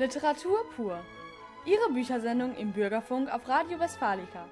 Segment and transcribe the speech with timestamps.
[0.00, 0.98] Literatur pur.
[1.66, 4.48] Ihre Büchersendung im Bürgerfunk auf Radio Westfalica.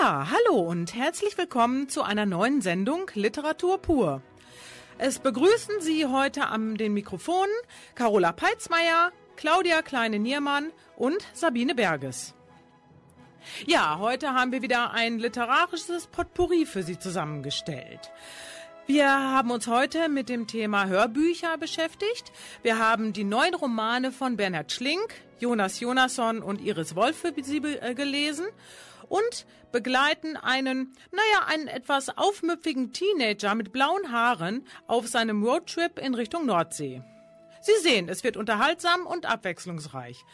[0.00, 4.22] Ja, hallo und herzlich willkommen zu einer neuen Sendung Literatur pur.
[4.96, 7.52] Es begrüßen Sie heute am den Mikrofonen
[7.94, 12.34] Carola Peitzmeier, Claudia Kleine-Niermann und Sabine Berges.
[13.66, 18.10] Ja, heute haben wir wieder ein literarisches Potpourri für Sie zusammengestellt.
[18.86, 22.30] Wir haben uns heute mit dem Thema Hörbücher beschäftigt.
[22.62, 27.56] Wir haben die neuen Romane von Bernhard Schlink, Jonas Jonasson und Iris Wolf für Sie
[27.56, 28.46] äh, gelesen
[29.08, 36.14] und begleiten einen, naja, einen etwas aufmüpfigen Teenager mit blauen Haaren auf seinem Roadtrip in
[36.14, 37.02] Richtung Nordsee.
[37.60, 40.24] Sie sehen, es wird unterhaltsam und abwechslungsreich.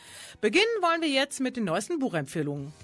[0.42, 2.74] Beginnen wollen wir jetzt mit den neuesten Buchempfehlungen.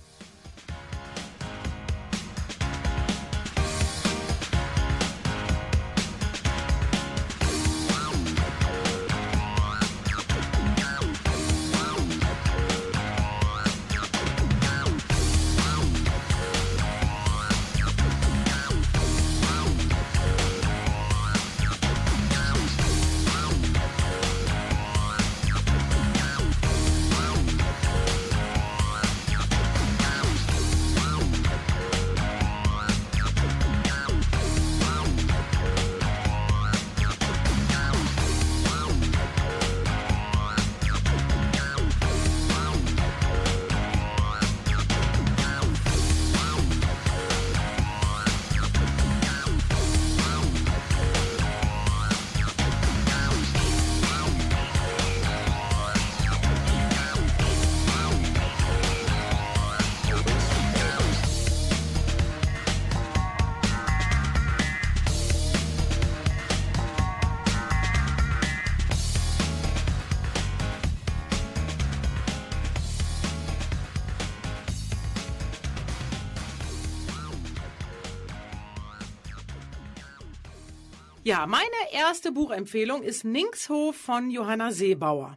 [81.29, 85.37] Ja, meine erste Buchempfehlung ist Ningshof von Johanna Seebauer.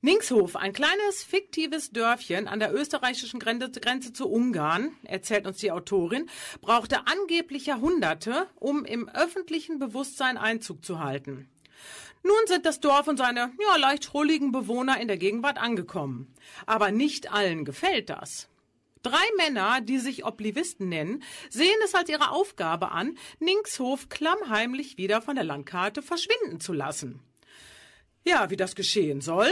[0.00, 6.28] Ningshof, ein kleines fiktives Dörfchen an der österreichischen Grenze zu Ungarn, erzählt uns die Autorin,
[6.60, 11.48] brauchte angeblich Jahrhunderte, um im öffentlichen Bewusstsein Einzug zu halten.
[12.24, 16.34] Nun sind das Dorf und seine ja, leicht schrulligen Bewohner in der Gegenwart angekommen.
[16.66, 18.48] Aber nicht allen gefällt das.
[19.06, 25.22] Drei Männer, die sich Oblivisten nennen, sehen es als ihre Aufgabe an, Ningshof klammheimlich wieder
[25.22, 27.20] von der Landkarte verschwinden zu lassen.
[28.24, 29.46] Ja, wie das geschehen soll?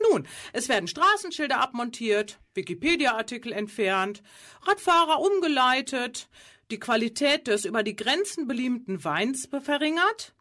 [0.00, 4.22] Nun, es werden Straßenschilder abmontiert, Wikipedia-Artikel entfernt,
[4.62, 6.30] Radfahrer umgeleitet,
[6.70, 10.32] die Qualität des über die Grenzen beliebten Weins verringert,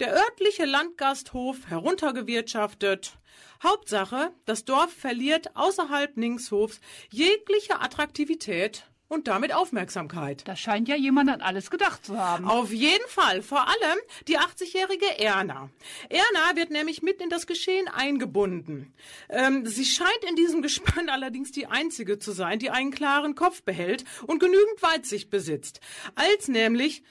[0.00, 3.20] der örtliche Landgasthof heruntergewirtschaftet,
[3.62, 6.80] Hauptsache, das Dorf verliert außerhalb Ningshofs
[7.10, 10.48] jegliche Attraktivität und damit Aufmerksamkeit.
[10.48, 12.48] Da scheint ja jemand an alles gedacht zu haben.
[12.48, 15.68] Auf jeden Fall, vor allem die 80-jährige Erna.
[16.08, 18.94] Erna wird nämlich mit in das Geschehen eingebunden.
[19.28, 23.62] Ähm, sie scheint in diesem Gespann allerdings die einzige zu sein, die einen klaren Kopf
[23.62, 25.80] behält und genügend Weitsicht besitzt.
[26.14, 27.02] Als nämlich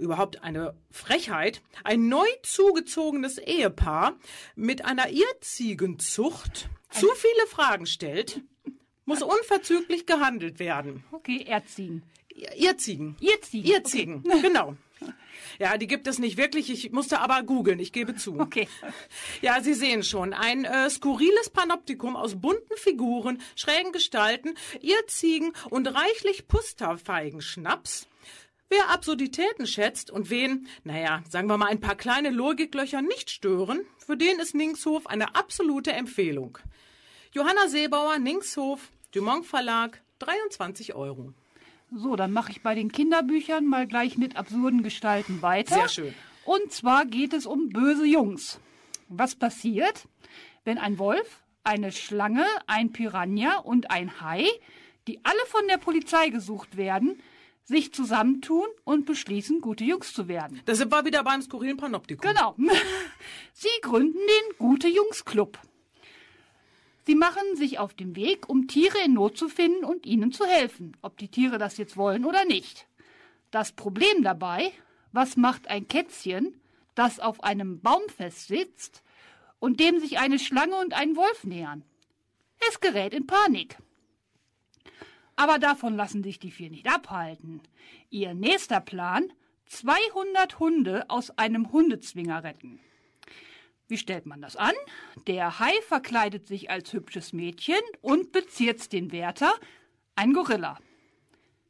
[0.00, 4.14] überhaupt eine Frechheit, ein neu zugezogenes Ehepaar
[4.56, 8.40] mit einer Irziegenzucht zu viele Fragen stellt,
[9.04, 11.04] muss unverzüglich gehandelt werden.
[11.12, 12.02] Okay, Erziegen.
[12.56, 13.16] Irrziegen.
[13.20, 13.68] Irrziegen.
[13.68, 14.40] Irrziegen, okay.
[14.40, 14.76] genau.
[15.58, 16.70] Ja, die gibt es nicht wirklich.
[16.70, 18.38] Ich musste aber googeln, ich gebe zu.
[18.38, 18.68] Okay.
[19.42, 25.86] Ja, Sie sehen schon, ein äh, skurriles Panoptikum aus bunten Figuren, schrägen Gestalten, Irrziegen und
[25.86, 28.09] reichlich Pusterfeigenschnaps
[28.72, 33.80] Wer Absurditäten schätzt und wen, naja, sagen wir mal, ein paar kleine Logiklöcher nicht stören,
[33.98, 36.56] für den ist Ningshof eine absolute Empfehlung.
[37.32, 41.34] Johanna Seebauer, Ningshof, Dumont Verlag, 23 Euro.
[41.92, 45.74] So, dann mache ich bei den Kinderbüchern mal gleich mit absurden Gestalten weiter.
[45.74, 46.14] Sehr schön.
[46.44, 48.60] Und zwar geht es um böse Jungs.
[49.08, 50.06] Was passiert,
[50.64, 54.46] wenn ein Wolf, eine Schlange, ein Piranha und ein Hai,
[55.08, 57.20] die alle von der Polizei gesucht werden,
[57.70, 60.60] sich zusammentun und beschließen, gute Jungs zu werden.
[60.64, 62.28] Da sind wir wieder beim skurrilen Panoptikum.
[62.28, 62.54] Genau.
[63.54, 65.56] Sie gründen den Gute Jungs Club.
[67.06, 70.44] Sie machen sich auf den Weg, um Tiere in Not zu finden und ihnen zu
[70.44, 72.86] helfen, ob die Tiere das jetzt wollen oder nicht.
[73.52, 74.72] Das Problem dabei,
[75.12, 76.60] was macht ein Kätzchen,
[76.96, 79.02] das auf einem Baum festsitzt
[79.60, 81.84] und dem sich eine Schlange und ein Wolf nähern?
[82.68, 83.78] Es gerät in Panik.
[85.40, 87.62] Aber davon lassen sich die vier nicht abhalten.
[88.10, 89.32] Ihr nächster Plan,
[89.68, 92.78] 200 Hunde aus einem Hundezwinger retten.
[93.88, 94.74] Wie stellt man das an?
[95.26, 99.50] Der Hai verkleidet sich als hübsches Mädchen und bezirzt den Wärter,
[100.14, 100.78] ein Gorilla.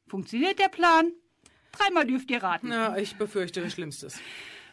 [0.09, 1.13] Funktioniert der Plan?
[1.71, 2.73] Dreimal dürft ihr raten.
[2.73, 4.21] Ja, ich befürchte Schlimmstes.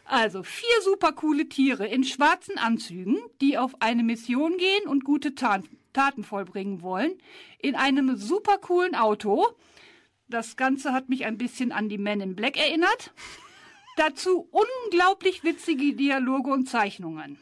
[0.06, 5.36] Also vier super coole Tiere in schwarzen Anzügen, die auf eine Mission gehen und gute
[5.36, 5.62] Ta
[5.98, 7.18] Taten vollbringen wollen,
[7.58, 9.48] in einem super coolen Auto.
[10.28, 13.12] Das Ganze hat mich ein bisschen an die Men in Black erinnert.
[13.96, 17.40] Dazu unglaublich witzige Dialoge und Zeichnungen.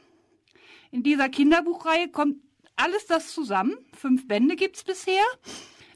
[0.91, 2.39] In dieser Kinderbuchreihe kommt
[2.77, 3.77] alles das zusammen.
[3.93, 5.25] Fünf Bände gibt's bisher.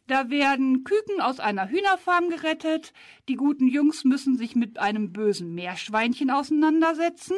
[0.06, 2.92] Da werden Küken aus einer Hühnerfarm gerettet.
[3.30, 7.36] Die guten Jungs müssen sich mit einem bösen Meerschweinchen auseinandersetzen.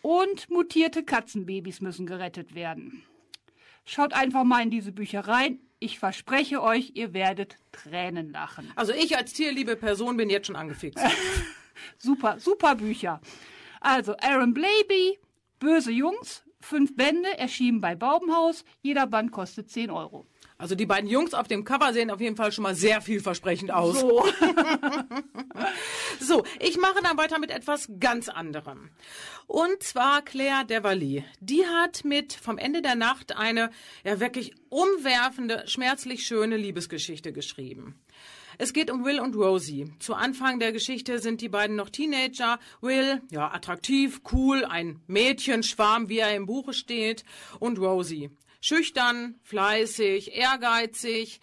[0.00, 3.02] Und mutierte Katzenbabys müssen gerettet werden.
[3.88, 5.60] Schaut einfach mal in diese Bücher rein.
[5.78, 8.72] Ich verspreche euch, ihr werdet Tränen lachen.
[8.74, 10.98] Also ich als tierliebe Person bin jetzt schon angefixt.
[11.98, 13.20] Super, super Bücher.
[13.80, 15.18] Also Aaron Blaby,
[15.58, 18.64] Böse Jungs, fünf Bände, erschienen bei Baubenhaus.
[18.82, 20.26] Jeder Band kostet 10 Euro.
[20.58, 23.70] Also die beiden Jungs auf dem Cover sehen auf jeden Fall schon mal sehr vielversprechend
[23.70, 24.00] aus.
[24.00, 24.24] So.
[26.20, 28.90] So, ich mache dann weiter mit etwas ganz anderem.
[29.46, 31.24] Und zwar Claire Devaly.
[31.40, 33.70] Die hat mit Vom Ende der Nacht eine
[34.04, 38.00] ja wirklich umwerfende, schmerzlich schöne Liebesgeschichte geschrieben.
[38.58, 39.92] Es geht um Will und Rosie.
[39.98, 42.58] Zu Anfang der Geschichte sind die beiden noch Teenager.
[42.80, 47.24] Will, ja, attraktiv, cool, ein Mädchenschwarm, wie er im Buche steht.
[47.60, 48.30] Und Rosie,
[48.66, 51.40] schüchtern, fleißig, ehrgeizig.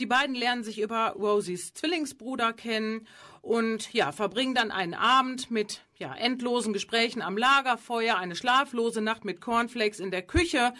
[0.00, 3.06] Die beiden lernen sich über Rosies Zwillingsbruder kennen
[3.42, 9.24] und ja, verbringen dann einen Abend mit ja, endlosen Gesprächen am Lagerfeuer, eine schlaflose Nacht
[9.24, 10.72] mit Cornflakes in der Küche.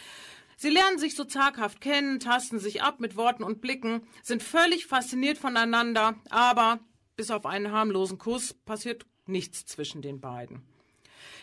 [0.56, 4.86] Sie lernen sich so zaghaft kennen, tasten sich ab mit Worten und Blicken, sind völlig
[4.86, 6.80] fasziniert voneinander, aber
[7.16, 10.62] bis auf einen harmlosen Kuss passiert nichts zwischen den beiden.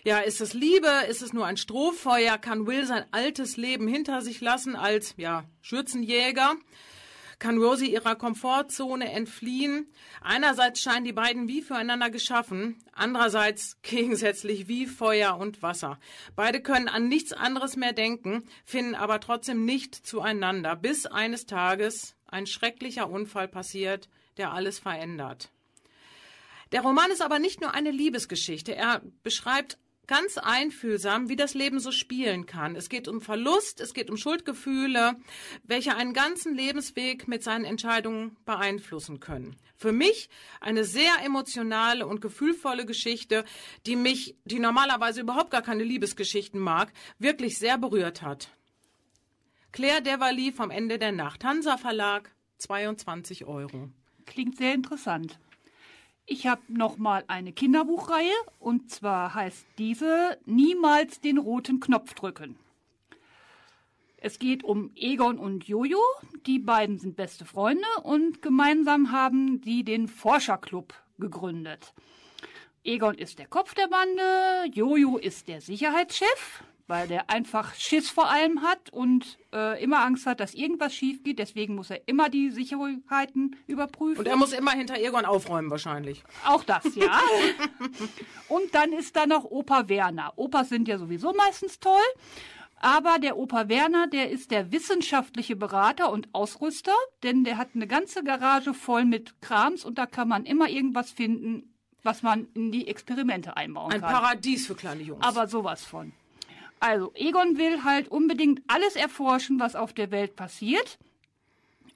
[0.05, 0.89] Ja, ist es Liebe?
[1.09, 2.37] Ist es nur ein Strohfeuer?
[2.37, 6.55] Kann Will sein altes Leben hinter sich lassen als, ja, Schürzenjäger?
[7.37, 9.89] Kann Rosie ihrer Komfortzone entfliehen?
[10.21, 15.99] Einerseits scheinen die beiden wie füreinander geschaffen, andererseits gegensätzlich wie Feuer und Wasser.
[16.35, 22.15] Beide können an nichts anderes mehr denken, finden aber trotzdem nicht zueinander, bis eines Tages
[22.25, 25.49] ein schrecklicher Unfall passiert, der alles verändert.
[26.71, 28.75] Der Roman ist aber nicht nur eine Liebesgeschichte.
[28.75, 29.77] Er beschreibt
[30.09, 32.75] ganz einfühlsam, wie das Leben so spielen kann.
[32.75, 35.15] Es geht um Verlust, es geht um Schuldgefühle,
[35.63, 39.55] welche einen ganzen Lebensweg mit seinen Entscheidungen beeinflussen können.
[39.75, 40.27] Für mich
[40.61, 43.45] eine sehr emotionale und gefühlvolle Geschichte,
[43.85, 48.49] die mich, die normalerweise überhaupt gar keine Liebesgeschichten mag, wirklich sehr berührt hat.
[49.71, 53.89] Claire Devaly vom Ende der Nacht, Hansa Verlag, 22 Euro.
[54.25, 55.37] Klingt sehr interessant.
[56.31, 62.55] Ich habe noch mal eine Kinderbuchreihe und zwar heißt diese Niemals den roten Knopf drücken.
[64.17, 65.97] Es geht um Egon und Jojo.
[66.45, 71.95] Die beiden sind beste Freunde und gemeinsam haben sie den Forscherclub gegründet.
[72.83, 78.29] Egon ist der Kopf der Bande, Jojo ist der Sicherheitschef, weil der einfach Schiss vor
[78.29, 81.39] allem hat und äh, immer Angst hat, dass irgendwas schief geht.
[81.39, 84.19] Deswegen muss er immer die Sicherheiten überprüfen.
[84.19, 86.23] Und er muss immer hinter Egon aufräumen wahrscheinlich.
[86.45, 87.21] Auch das, ja.
[88.49, 90.33] und dann ist da noch Opa Werner.
[90.35, 91.93] Opas sind ja sowieso meistens toll.
[92.81, 96.93] Aber der Opa Werner, der ist der wissenschaftliche Berater und Ausrüster,
[97.23, 101.11] denn der hat eine ganze Garage voll mit Krams und da kann man immer irgendwas
[101.11, 104.13] finden, was man in die Experimente einbauen Ein kann.
[104.13, 105.25] Paradies für kleine Jungs.
[105.25, 106.13] Aber sowas von.
[106.79, 110.97] Also, Egon will halt unbedingt alles erforschen, was auf der Welt passiert,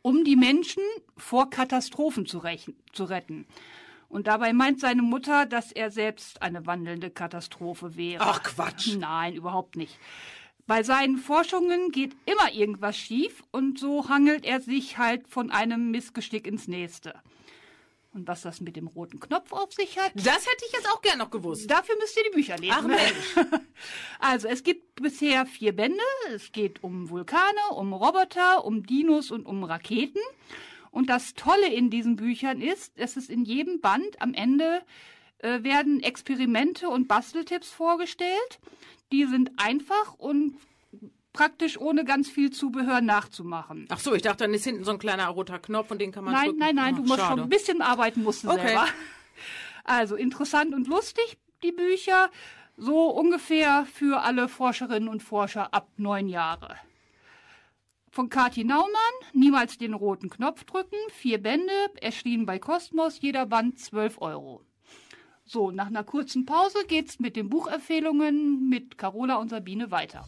[0.01, 0.83] um die Menschen
[1.15, 2.41] vor Katastrophen zu,
[2.91, 3.45] zu retten.
[4.09, 8.23] Und dabei meint seine Mutter, dass er selbst eine wandelnde Katastrophe wäre.
[8.23, 8.95] Ach Quatsch.
[8.95, 9.97] Nein, überhaupt nicht.
[10.67, 15.91] Bei seinen Forschungen geht immer irgendwas schief und so hangelt er sich halt von einem
[15.91, 17.15] Missgeschick ins nächste.
[18.13, 21.01] Und was das mit dem roten Knopf auf sich hat, Das hätte ich jetzt auch
[21.01, 21.69] gern noch gewusst.
[21.69, 22.75] Dafür müsst ihr die Bücher lesen.
[22.77, 23.35] Ach Mensch.
[24.19, 25.97] Also es gibt bisher vier Bände.
[26.33, 30.21] Es geht um Vulkane, um Roboter, um Dinos und um Raketen.
[30.91, 34.83] Und das Tolle in diesen Büchern ist, es ist in jedem Band am Ende
[35.39, 38.59] äh, werden Experimente und Basteltipps vorgestellt.
[39.11, 40.55] Die sind einfach und
[41.33, 43.87] praktisch ohne ganz viel Zubehör nachzumachen.
[43.89, 46.23] Ach so, ich dachte, dann ist hinten so ein kleiner roter Knopf und den kann
[46.23, 46.59] man Nein, drücken.
[46.59, 47.33] nein, nein, Ach, du musst schade.
[47.33, 48.67] schon ein bisschen arbeiten musst du Okay.
[48.67, 48.85] selber.
[49.85, 52.29] Also interessant und lustig, die Bücher.
[52.77, 56.77] So ungefähr für alle Forscherinnen und Forscher ab neun Jahre.
[58.09, 58.87] Von Kathi Naumann,
[59.33, 64.63] niemals den roten Knopf drücken, vier Bände, erschienen bei Kosmos, jeder Band 12 Euro.
[65.45, 70.25] So, nach einer kurzen Pause geht's mit den Buchempfehlungen mit Carola und Sabine weiter.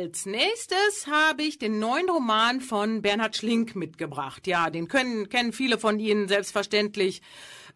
[0.00, 4.46] Als nächstes habe ich den neuen Roman von Bernhard Schlink mitgebracht.
[4.46, 7.20] Ja, den können, kennen viele von Ihnen selbstverständlich.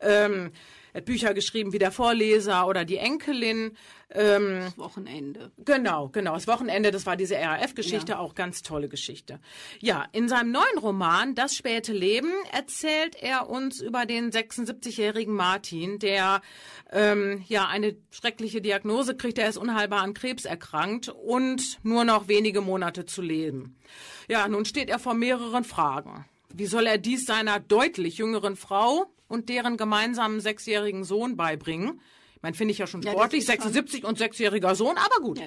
[0.01, 0.51] Ähm,
[0.95, 3.77] hat Bücher geschrieben wie der Vorleser oder die Enkelin.
[4.11, 5.51] Ähm, das Wochenende.
[5.59, 6.35] Genau, genau.
[6.35, 8.19] Das Wochenende, das war diese RAF-Geschichte, ja.
[8.19, 9.41] auch ganz tolle Geschichte.
[9.81, 15.99] Ja, in seinem neuen Roman Das späte Leben erzählt er uns über den 76-jährigen Martin,
[15.99, 16.43] der
[16.93, 19.39] ähm, ja eine schreckliche Diagnose kriegt.
[19.39, 23.77] Er ist unheilbar an Krebs erkrankt und nur noch wenige Monate zu leben.
[24.29, 26.25] Ja, nun steht er vor mehreren Fragen.
[26.53, 32.01] Wie soll er dies seiner deutlich jüngeren Frau und deren gemeinsamen sechsjährigen Sohn beibringen?
[32.43, 34.09] Man finde ich ja schon sportlich, ja, 76 schon...
[34.09, 35.39] und sechsjähriger Sohn, aber gut.
[35.39, 35.47] Ja,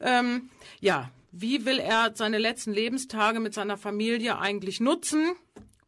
[0.00, 5.32] ähm, ja, wie will er seine letzten Lebenstage mit seiner Familie eigentlich nutzen?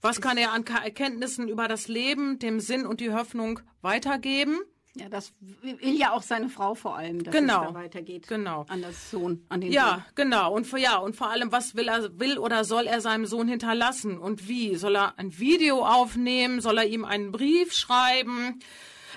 [0.01, 4.59] Was kann er an Erkenntnissen über das Leben, dem Sinn und die Hoffnung weitergeben?
[4.95, 8.27] Ja, das will ja auch seine Frau vor allem, dass genau, es da weitergeht.
[8.27, 8.65] Genau.
[8.69, 10.05] An das Sohn, an den Ja, Sohn.
[10.17, 10.53] genau.
[10.55, 14.19] Und ja, und vor allem, was will er, will oder soll er seinem Sohn hinterlassen?
[14.19, 14.75] Und wie?
[14.77, 16.61] Soll er ein Video aufnehmen?
[16.61, 18.59] Soll er ihm einen Brief schreiben?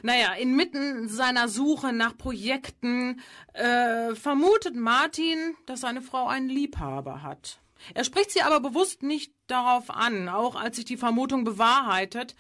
[0.04, 3.22] Naja, inmitten seiner Suche nach Projekten
[3.54, 7.60] äh, vermutet Martin, dass seine Frau einen Liebhaber hat.
[7.94, 10.30] Er spricht sie aber bewusst nicht darauf an.
[10.30, 12.36] Auch als sich die Vermutung bewahrheitet,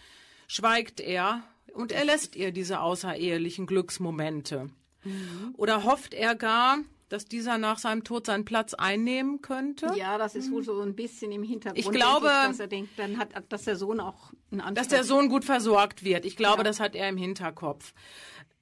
[0.47, 4.69] schweigt er und er lässt ihr diese außerehelichen Glücksmomente.
[5.03, 5.53] Mhm.
[5.57, 6.79] Oder hofft er gar,
[7.11, 9.91] dass dieser nach seinem Tod seinen Platz einnehmen könnte.
[9.97, 11.77] Ja, das ist wohl so ein bisschen im Hintergrund.
[11.77, 14.75] Ich glaube, ich, dass er denkt, dann hat, dass der Sohn auch einen Anspruch.
[14.75, 16.25] Dass der Sohn gut versorgt wird.
[16.25, 16.63] Ich glaube, ja.
[16.63, 17.93] das hat er im Hinterkopf.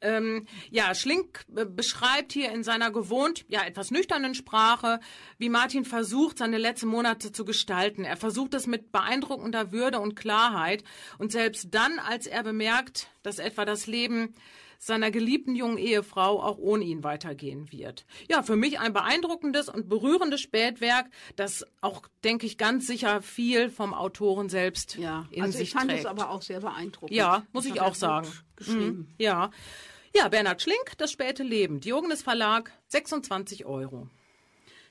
[0.02, 5.00] Ähm, ja, Schlink beschreibt hier in seiner gewohnt, ja, etwas nüchternen Sprache,
[5.38, 8.06] wie Martin versucht, seine letzten Monate zu gestalten.
[8.06, 10.84] Er versucht es mit beeindruckender Würde und Klarheit.
[11.18, 14.34] Und selbst dann, als er bemerkt, dass etwa das Leben
[14.80, 18.06] seiner geliebten jungen Ehefrau auch ohne ihn weitergehen wird.
[18.30, 23.70] Ja, für mich ein beeindruckendes und berührendes Spätwerk, das auch, denke ich, ganz sicher viel
[23.70, 25.84] vom Autoren selbst ja, in also sich trägt.
[25.84, 27.16] ich fand es aber auch sehr beeindruckend.
[27.16, 28.28] Ja, muss das ich auch sagen.
[28.56, 28.86] Geschrieben.
[28.86, 29.52] Mhm, ja.
[30.16, 34.08] Ja, Bernhard Schlink, Das späte Leben, Diogenes Verlag, 26 Euro.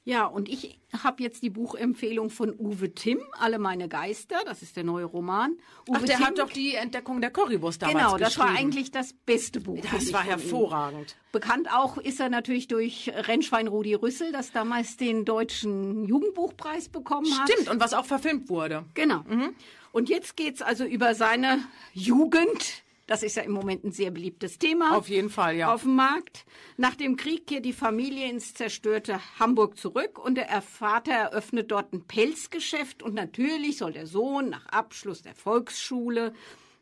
[0.09, 4.75] Ja, und ich habe jetzt die Buchempfehlung von Uwe Timm, Alle meine Geister, das ist
[4.75, 5.51] der neue Roman.
[5.87, 8.91] Uwe Ach, der Timm, hat doch die Entdeckung der Currywurst damals Genau, das war eigentlich
[8.91, 9.85] das beste Buch.
[9.93, 11.15] Das war hervorragend.
[11.31, 17.31] Bekannt auch ist er natürlich durch Rennschwein Rudi Rüssel, das damals den deutschen Jugendbuchpreis bekommen
[17.39, 17.51] hat.
[17.51, 18.87] Stimmt, und was auch verfilmt wurde.
[18.95, 19.25] Genau.
[19.29, 19.55] Mhm.
[19.93, 21.59] Und jetzt geht's also über seine
[21.93, 24.97] Jugend das ist ja im Moment ein sehr beliebtes Thema.
[24.97, 25.73] Auf jeden Fall, ja.
[25.73, 26.45] Auf dem Markt.
[26.77, 31.93] Nach dem Krieg kehrt die Familie ins zerstörte Hamburg zurück und der Vater eröffnet dort
[31.95, 36.35] ein Pelzgeschäft und natürlich soll der Sohn nach Abschluss der Volksschule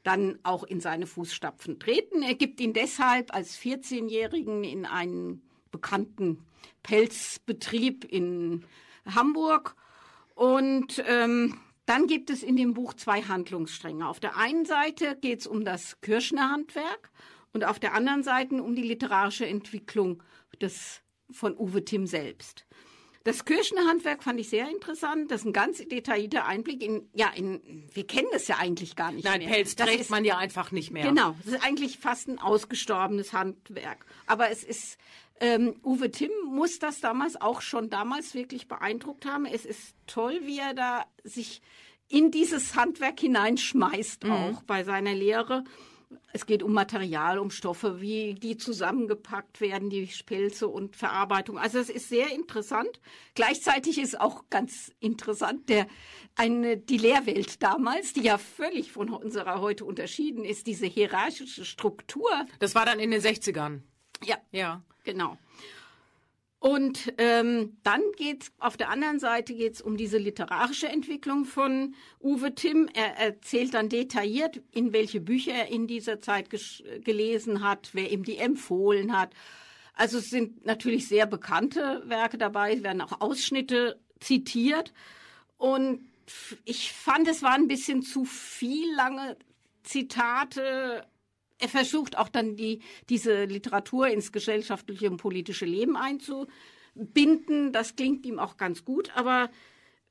[0.02, 2.22] dann auch in seine Fußstapfen treten.
[2.22, 6.44] Er gibt ihn deshalb als 14-Jährigen in einen bekannten
[6.82, 8.64] Pelzbetrieb in
[9.04, 9.76] Hamburg
[10.34, 11.56] und ähm,
[11.86, 14.08] dann gibt es in dem Buch zwei Handlungsstränge.
[14.08, 17.10] Auf der einen Seite geht es um das Kirschner Handwerk
[17.52, 20.22] und auf der anderen Seite um die literarische Entwicklung
[20.60, 22.66] des, von Uwe Timm selbst.
[23.26, 25.32] Das Kirschner Handwerk fand ich sehr interessant.
[25.32, 27.60] Das ist ein ganz detaillierter Einblick in, ja, in,
[27.92, 29.48] wir kennen das ja eigentlich gar nicht Nein, mehr.
[29.48, 31.08] Pelz das trägt ist, man ja einfach nicht mehr.
[31.08, 31.34] Genau.
[31.44, 34.06] Das ist eigentlich fast ein ausgestorbenes Handwerk.
[34.26, 34.96] Aber es ist
[35.40, 39.44] Ähm, Uwe Timm muss das damals auch schon damals wirklich beeindruckt haben.
[39.46, 41.60] Es ist toll, wie er da sich
[42.08, 44.30] in dieses Handwerk hineinschmeißt, Mhm.
[44.32, 45.64] auch bei seiner Lehre.
[46.32, 51.58] Es geht um Material, um Stoffe, wie die zusammengepackt werden, die Pelze und Verarbeitung.
[51.58, 53.00] Also es ist sehr interessant.
[53.34, 55.88] Gleichzeitig ist auch ganz interessant, der
[56.36, 62.30] eine, die Lehrwelt damals, die ja völlig von unserer heute unterschieden ist, diese hierarchische Struktur.
[62.60, 63.80] Das war dann in den 60ern.
[64.24, 64.82] Ja, Ja.
[65.06, 65.38] Genau.
[66.58, 72.54] Und ähm, dann geht's auf der anderen Seite geht's um diese literarische Entwicklung von Uwe
[72.54, 72.88] Timm.
[72.92, 78.24] Er erzählt dann detailliert, in welche Bücher er in dieser Zeit gelesen hat, wer ihm
[78.24, 79.32] die empfohlen hat.
[79.94, 84.92] Also es sind natürlich sehr bekannte Werke dabei, es werden auch Ausschnitte zitiert.
[85.58, 86.00] Und
[86.64, 89.36] ich fand, es waren ein bisschen zu viel lange
[89.84, 91.06] Zitate.
[91.58, 97.72] Er versucht auch dann die, diese Literatur ins gesellschaftliche und politische Leben einzubinden.
[97.72, 99.10] Das klingt ihm auch ganz gut.
[99.16, 99.50] Aber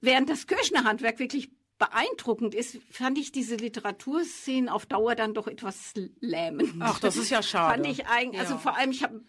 [0.01, 5.47] während das Kirchner Handwerk wirklich beeindruckend ist, fand ich diese Literaturszenen auf Dauer dann doch
[5.47, 6.73] etwas lähmend.
[6.79, 7.83] Ach, das ist ja schade.
[7.83, 8.59] Fand ich eigentlich, also Ja.
[8.59, 9.21] vor allem, ich habe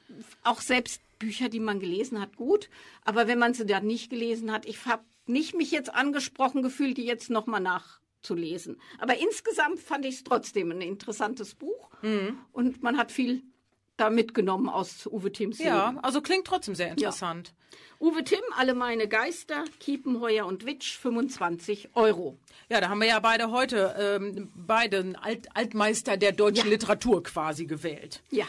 [0.44, 2.70] auch selbst Bücher, die man gelesen hat, gut.
[3.04, 6.98] Aber wenn man sie dann nicht gelesen hat, ich habe nicht mich jetzt angesprochen gefühlt,
[6.98, 7.60] die jetzt nochmal
[8.30, 8.80] nachzulesen.
[8.98, 11.90] Aber insgesamt fand ich es trotzdem ein interessantes Buch.
[12.02, 12.38] Mhm.
[12.52, 13.42] Und man hat viel
[13.96, 16.00] da mitgenommen aus Uwe Timms Ja, Leben.
[16.00, 17.54] also klingt trotzdem sehr interessant.
[17.98, 22.36] Uwe Timm, Alle meine Geister, Kiepenheuer und Witsch, 25 Euro.
[22.68, 27.22] Ja, da haben wir ja beide heute ähm, beide einen Alt Altmeister der deutschen Literatur
[27.22, 28.22] quasi gewählt.
[28.30, 28.44] Ja.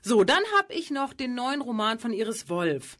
[0.00, 2.96] So, dann habe ich noch den neuen Roman von Iris Wolf.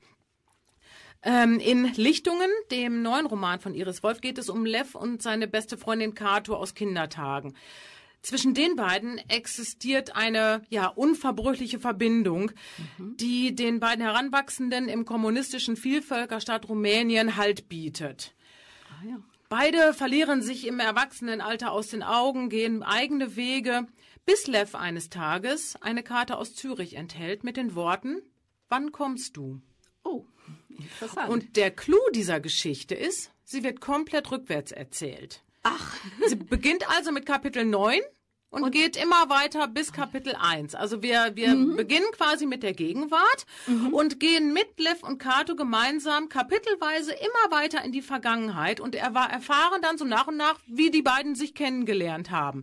[1.29, 5.49] Ähm, in Lichtungen, dem neuen Roman von Iris Wolf, geht es um Lev und seine
[5.49, 7.57] beste Freundin Kato aus Kindertagen.
[8.23, 12.53] Zwischen den beiden existiert eine ja unverbrüchliche Verbindung,
[12.99, 18.33] die den beiden Heranwachsenden im kommunistischen Vielvölkerstaat Rumänien Halt bietet.
[19.49, 23.89] Beide verlieren sich im Erwachsenenalter aus den Augen, gehen eigene Wege,
[24.27, 28.23] bis Lev eines Tages eine Karte aus Zürich enthält mit den Worten
[28.69, 29.61] Wann kommst du?
[30.03, 30.25] Oh,
[30.79, 31.29] interessant.
[31.31, 35.43] Und der Clou dieser Geschichte ist, sie wird komplett rückwärts erzählt.
[35.63, 35.95] ach,
[36.27, 38.01] Sie beginnt also mit Kapitel 9
[38.51, 40.75] und, geht immer weiter bis Kapitel 1.
[40.75, 43.45] Also wir, wir beginnen quasi mit der Gegenwart
[43.93, 49.29] und gehen mit Lev und Kato gemeinsam kapitelweise immer weiter in die Vergangenheit und erwa-
[49.29, 52.63] erfahren dann so nach und nach, wie die beiden sich kennengelernt haben.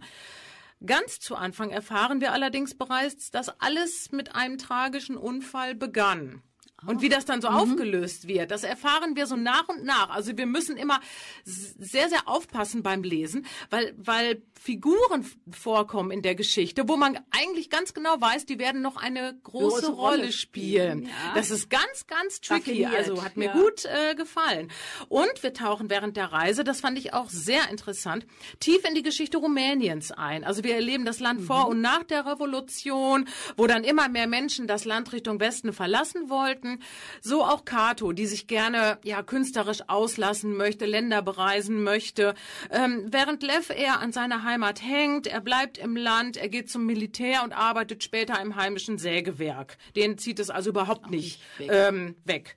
[0.86, 6.41] Ganz zu Anfang erfahren wir allerdings bereits, dass alles mit einem tragischen Unfall begann.
[6.86, 10.10] Und wie das dann so aufgelöst wird, das erfahren wir so nach und nach.
[10.10, 11.00] Also wir müssen immer
[11.46, 17.69] sehr, sehr aufpassen beim Lesen, weil, weil Figuren vorkommen in der Geschichte, wo man eigentlich
[17.69, 21.10] ganz genau weiß, die werden noch eine große, Große Rolle spielen, ja.
[21.36, 22.84] Das ist ganz, ganz tricky.
[22.84, 23.54] Raffiniert, Also hat mir ja.
[23.54, 24.72] gut äh, gefallen.
[25.10, 28.26] Und wir tauchen während der Reise, das fand ich auch sehr interessant,
[28.60, 30.43] tief in die Geschichte Rumäniens ein.
[30.43, 31.46] Also wir erleben das Land Mhm.
[31.46, 36.30] vor und nach der Revolution, wo dann immer mehr Menschen das Land Richtung Westen verlassen
[36.30, 36.72] wollten.
[37.21, 42.36] So auch Cato, die sich gerne ja künstlerisch auslassen möchte, Länder bereisen möchte.
[42.71, 46.86] Ähm, während Lev eher an seiner Heimat hängt, er bleibt im Land, er geht zum
[46.86, 49.77] Militär und arbeitet später im heimischen Sägewerk.
[49.95, 51.69] Den zieht es also überhaupt nicht weg.
[51.71, 52.55] Ähm, weg.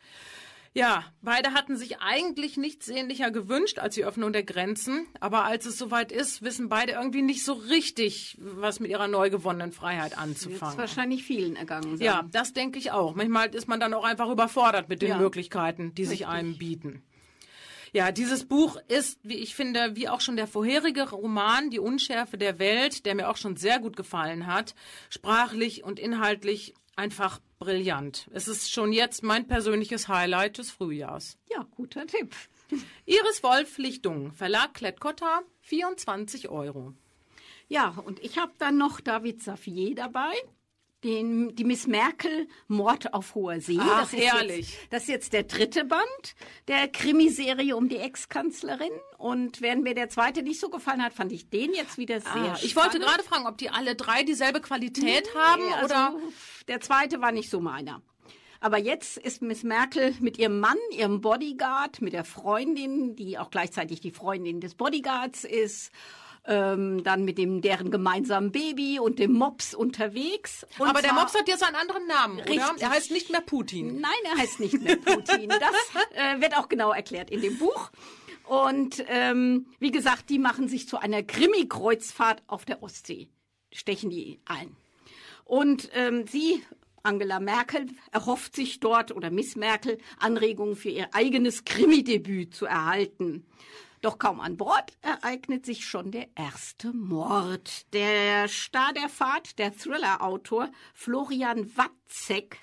[0.77, 5.07] Ja, beide hatten sich eigentlich nichts sehnlicher gewünscht als die Öffnung der Grenzen.
[5.21, 9.31] Aber als es soweit ist, wissen beide irgendwie nicht so richtig, was mit ihrer neu
[9.31, 10.77] gewonnenen Freiheit anzufangen.
[10.77, 12.05] wahrscheinlich vielen ergangen sein.
[12.05, 13.15] Ja, das denke ich auch.
[13.15, 15.19] Manchmal ist man dann auch einfach überfordert mit den Ja.
[15.19, 17.03] Möglichkeiten, die sich einem bieten.
[17.93, 22.37] Ja, dieses Buch ist, wie ich finde, wie auch schon der vorherige Roman, Die Unschärfe
[22.37, 24.75] der Welt, der mir auch schon sehr gut gefallen hat,
[25.09, 28.29] sprachlich und inhaltlich einfach brillant.
[28.33, 31.39] Es ist schon jetzt mein persönliches Highlight des Frühjahrs.
[31.51, 32.35] Ja, guter Tipp.
[33.07, 36.93] Iris Wolf Lichtung, Verlag Klett-Cotta, 24 Euro.
[37.69, 40.35] Ja, und ich habe dann noch David Safier dabei.
[41.07, 43.79] Den, die Miss Merkel, Mord auf hoher See.
[43.81, 44.71] Ach, das ist herrlich.
[44.73, 46.35] Jetzt, das ist jetzt der dritte Band
[46.67, 48.91] der Krimiserie um die Ex-Kanzlerin.
[49.17, 52.31] Und während mir der zweite nicht so gefallen hat, fand ich den jetzt wieder sehr
[52.33, 52.65] Ah, spannend.
[52.65, 56.15] ich wollte gerade fragen, ob die alle drei dieselbe Qualität haben Nee, also oder
[56.67, 58.03] Der zweite war nicht so meiner.
[58.59, 63.51] Aber jetzt ist Miss Merkel mit ihrem Mann, ihrem Bodyguard, mit der Freundin, die auch
[63.51, 65.93] gleichzeitig die Freundin des Bodyguards ist,
[66.47, 70.67] ähm, dann mit dem deren gemeinsamen Baby und dem Mops unterwegs.
[70.79, 72.49] Und Aber der Mops hat jetzt einen anderen Namen, oder?
[72.49, 72.83] Richtig.
[72.83, 74.01] Er heißt nicht mehr Putin.
[74.01, 75.53] Nein, er heißt nicht mehr Putin.
[75.57, 77.91] Das äh, wird auch genau erklärt in dem Buch.
[78.45, 83.29] Und ähm, wie gesagt, die machen sich zu einer Krimi-Kreuzfahrt auf der Ostsee.
[83.73, 84.77] Stechen die ein.
[85.45, 86.63] Und ähm, sie
[87.03, 93.47] Angela Merkel erhofft sich dort oder Miss Merkel Anregungen für ihr eigenes Krimi-Debüt zu erhalten.
[94.01, 97.93] Doch kaum an Bord ereignet sich schon der erste Mord.
[97.93, 102.59] Der Star der Fahrt, der Thriller-Autor Florian Watzek,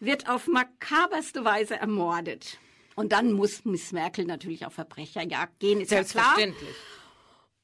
[0.00, 2.58] wird auf makaberste Weise ermordet.
[2.94, 6.34] Und dann muss Miss Merkel natürlich auf Verbrecherjagd gehen, ist ja klar.
[6.36, 6.76] Selbstverständlich.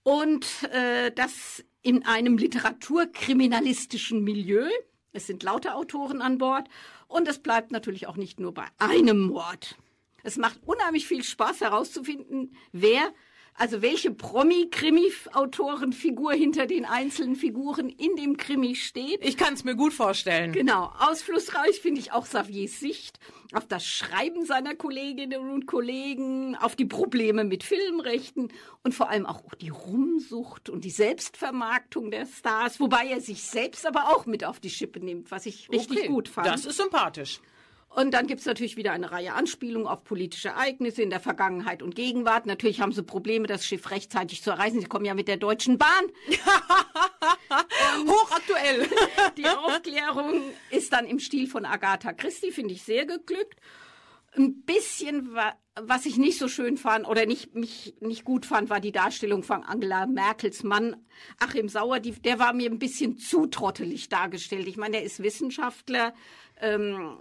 [0.04, 4.68] Und äh, das in einem literaturkriminalistischen Milieu.
[5.12, 6.68] Es sind lauter Autoren an Bord.
[7.06, 9.76] Und es bleibt natürlich auch nicht nur bei einem Mord.
[10.24, 13.12] Es macht unheimlich viel Spaß herauszufinden, wer,
[13.54, 19.24] also welche Promi-Krimi-Autorenfigur hinter den einzelnen Figuren in dem Krimi steht.
[19.24, 20.50] Ich kann es mir gut vorstellen.
[20.52, 23.20] Genau, ausflussreich finde ich auch Xaviers Sicht
[23.52, 28.48] auf das Schreiben seiner Kolleginnen und Kollegen, auf die Probleme mit Filmrechten
[28.82, 33.86] und vor allem auch die Rumsucht und die Selbstvermarktung der Stars, wobei er sich selbst
[33.86, 36.48] aber auch mit auf die Schippe nimmt, was ich richtig Okay, gut fand.
[36.48, 37.38] Das ist sympathisch.
[37.94, 41.94] Und dann gibt's natürlich wieder eine Reihe Anspielungen auf politische Ereignisse in der Vergangenheit und
[41.94, 42.44] Gegenwart.
[42.44, 44.80] Natürlich haben sie Probleme, das Schiff rechtzeitig zu erreichen.
[44.80, 46.04] Sie kommen ja mit der Deutschen Bahn.
[48.08, 48.88] Hochaktuell.
[49.36, 53.60] Die Aufklärung ist dann im Stil von Agatha Christie, finde ich sehr geglückt.
[54.36, 58.68] Ein bisschen, wa- was ich nicht so schön fand oder nicht, mich nicht gut fand,
[58.70, 60.96] war die Darstellung von Angela Merkels Mann
[61.38, 62.00] Achim Sauer.
[62.00, 64.66] Die, der war mir ein bisschen zu trottelig dargestellt.
[64.66, 66.14] Ich meine, er ist Wissenschaftler,
[66.60, 67.16] ähm,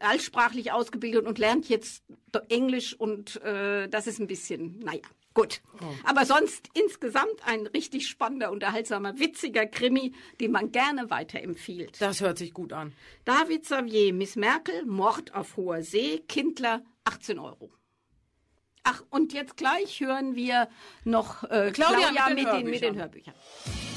[0.00, 2.04] altsprachlich ausgebildet und lernt jetzt
[2.48, 5.02] Englisch und äh, das ist ein bisschen, naja,
[5.38, 5.60] gut.
[6.04, 12.00] Aber sonst insgesamt ein richtig spannender, unterhaltsamer, witziger Krimi, den man gerne weiterempfiehlt.
[12.00, 12.92] Das hört sich gut an.
[13.24, 17.70] David Xavier, Miss Merkel, Mord auf hoher See, Kindler, 18 Euro.
[18.82, 20.68] Ach, und jetzt gleich hören wir
[21.04, 23.34] noch äh, Claudia Claudia, mit den mit, den, mit den Hörbüchern.
[23.34, 23.87] Hörbüchern.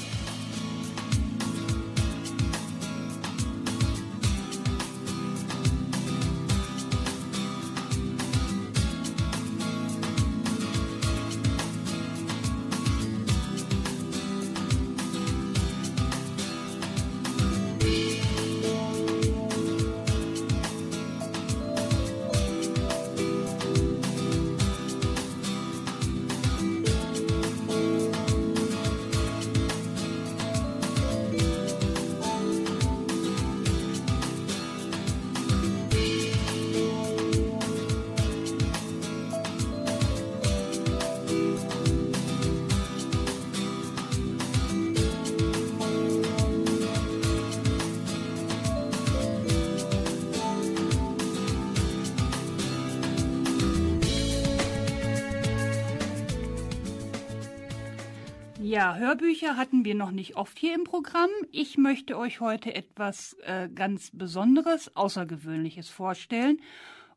[59.12, 61.28] Hörbücher hatten wir noch nicht oft hier im Programm.
[61.50, 66.62] Ich möchte euch heute etwas äh, ganz Besonderes, Außergewöhnliches vorstellen.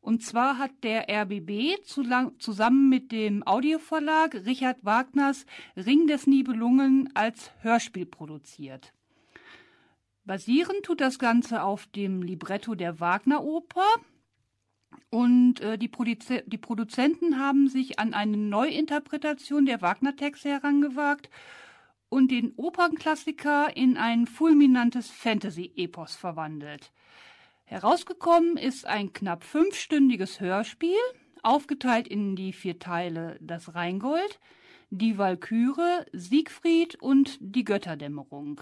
[0.02, 1.82] Und zwar hat der RBB
[2.38, 5.46] zusammen mit dem Audioverlag Richard Wagners
[5.78, 8.92] Ring des Nibelungen als Hörspiel produziert.
[10.26, 13.88] Basieren tut das Ganze auf dem Libretto der Wagner-Oper.
[15.12, 21.30] Und äh, die, Produze die Produzenten haben sich an eine Neuinterpretation der Wagner-Texte herangewagt
[22.10, 26.92] und den Opernklassiker in ein fulminantes Fantasy-Epos verwandelt.
[27.66, 30.98] Herausgekommen ist ein knapp fünfstündiges Hörspiel,
[31.42, 34.40] aufgeteilt in die vier Teile Das Rheingold,
[34.90, 38.62] Die Walküre, Siegfried und Die Götterdämmerung.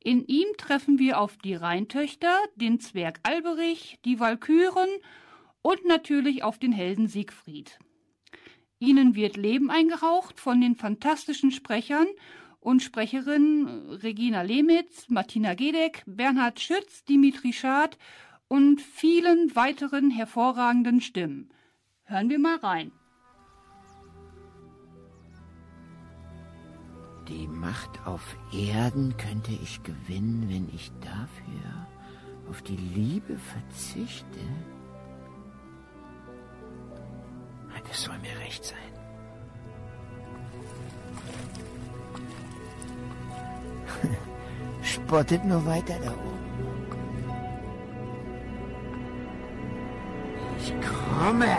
[0.00, 4.88] In ihm treffen wir auf die Rheintöchter, den Zwerg Alberich, die Walküren
[5.62, 7.78] und natürlich auf den Helden Siegfried.
[8.78, 12.06] Ihnen wird Leben eingehaucht von den fantastischen Sprechern
[12.60, 17.96] und Sprecherinnen Regina Lemitz, Martina Gedeck, Bernhard Schütz, Dimitri Schad
[18.48, 21.50] und vielen weiteren hervorragenden Stimmen.
[22.04, 22.92] Hören wir mal rein.
[27.28, 31.86] Die Macht auf Erden könnte ich gewinnen, wenn ich dafür
[32.48, 34.38] auf die Liebe verzichte.
[37.88, 38.76] Das soll mir recht sein.
[44.82, 46.36] Spottet nur weiter da oben.
[50.58, 51.56] Ich komme.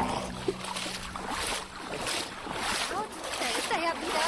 [2.89, 4.27] Gut, da ist er ja wieder.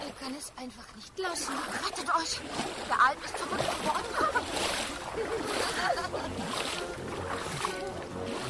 [0.00, 1.54] Wir können es einfach nicht lassen.
[1.86, 2.40] Rettet euch.
[2.88, 4.46] Der Alp ist verrückt geworden.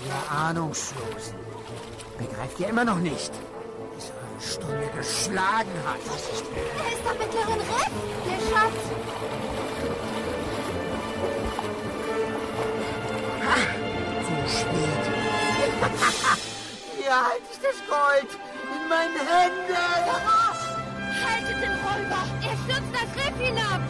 [0.07, 1.48] Ihr Ahnungslosen.
[2.19, 3.31] Begreift ihr immer noch nicht,
[3.95, 6.01] bis eure Stunde geschlagen hat.
[6.05, 6.15] Da
[6.89, 7.95] ist am mittleren Riff,
[8.27, 8.83] der Schatz.
[14.27, 15.05] Zu spät.
[16.99, 18.31] Hier halte ich das Gold
[18.75, 19.77] in meinen Händen.
[21.25, 22.23] Haltet den Räuber.
[22.43, 23.81] Er stürzt das Riff hinab.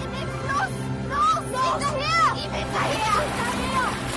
[0.48, 0.74] Los,
[1.08, 2.28] los, los, hinterher.
[2.36, 3.16] Ihm hinterher.
[3.16, 4.07] Ihm hinterher.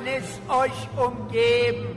[0.00, 1.89] Finsternis euch umgeben.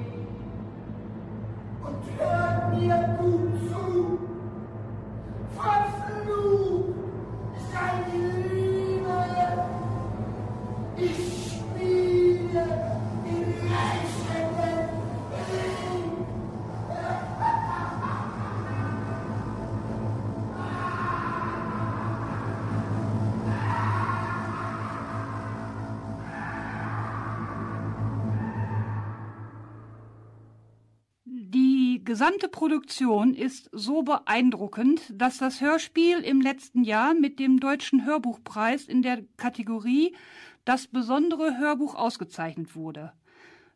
[32.24, 38.86] Gesamte Produktion ist so beeindruckend, dass das Hörspiel im letzten Jahr mit dem Deutschen Hörbuchpreis
[38.86, 40.16] in der Kategorie
[40.64, 43.12] Das besondere Hörbuch ausgezeichnet wurde.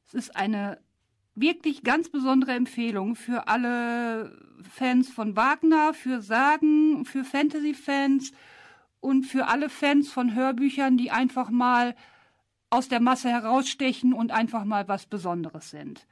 [0.06, 0.80] Es ist eine
[1.36, 4.40] wirklich ganz besondere Empfehlung für alle
[4.72, 8.32] Fans von Wagner, für Sagen, für Fantasy-Fans
[9.02, 11.98] und für alle Fans von Hörbüchern, die einfach mal
[12.70, 16.08] aus der Masse herausstechen und einfach mal was Besonderes sind.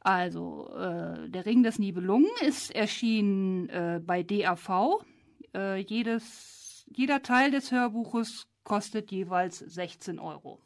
[0.00, 5.04] Also, äh, der Ring des Nibelungen ist erschienen äh, bei DAV.
[5.54, 10.60] Äh, jedes, jeder Teil des Hörbuches kostet jeweils 16 Euro.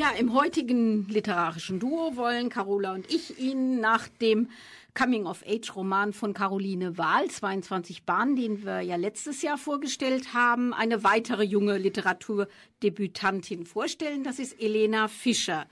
[0.00, 4.48] Ja, im heutigen literarischen Duo wollen Carola und ich Ihnen nach dem
[4.94, 11.42] Coming-of-Age-Roman von Caroline Wahl, 22 Bahnen, den wir ja letztes Jahr vorgestellt haben, eine weitere
[11.42, 14.24] junge Literaturdebütantin vorstellen.
[14.24, 15.66] Das ist Elena Fischer.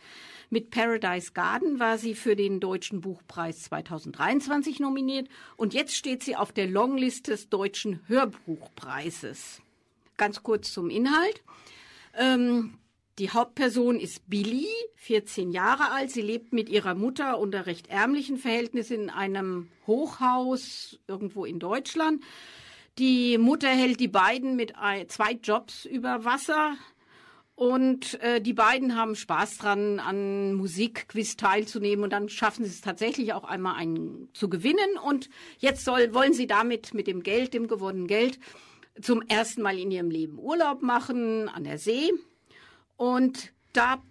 [0.50, 6.36] Mit Paradise Garden war sie für den Deutschen Buchpreis 2023 nominiert und jetzt steht sie
[6.36, 9.62] auf der Longlist des Deutschen Hörbuchpreises.
[10.18, 11.42] Ganz kurz zum Inhalt.
[12.14, 12.77] Ähm,
[13.18, 16.10] die Hauptperson ist Billy, 14 Jahre alt.
[16.10, 22.22] Sie lebt mit ihrer Mutter unter recht ärmlichen Verhältnissen in einem Hochhaus irgendwo in Deutschland.
[22.98, 24.74] Die Mutter hält die beiden mit
[25.08, 26.76] zwei Jobs über Wasser.
[27.56, 32.82] Und äh, die beiden haben Spaß dran, an Musikquiz teilzunehmen und dann schaffen sie es
[32.82, 34.96] tatsächlich auch einmal einen zu gewinnen.
[35.04, 35.28] Und
[35.58, 38.38] jetzt soll, wollen sie damit mit dem Geld, dem gewonnenen Geld,
[39.02, 42.12] zum ersten Mal in ihrem Leben Urlaub machen an der See.
[42.98, 44.02] Und da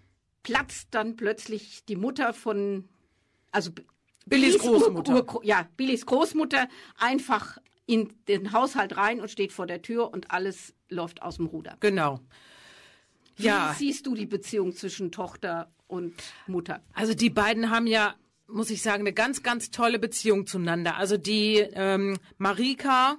[0.43, 2.87] platzt dann plötzlich die Mutter von,
[3.51, 3.71] also
[4.25, 5.35] Billys Großmutter.
[5.35, 10.31] Ur, ja, Billys Großmutter einfach in den Haushalt rein und steht vor der Tür und
[10.31, 11.75] alles läuft aus dem Ruder.
[11.81, 12.21] Genau.
[13.35, 16.13] Wie Ja, siehst du die Beziehung zwischen Tochter und
[16.47, 16.81] Mutter?
[16.93, 18.15] also die beiden haben ja,
[18.47, 20.95] muss ich sagen, eine ganz, ganz tolle Beziehung zueinander.
[20.95, 23.17] Also die ähm, Marika,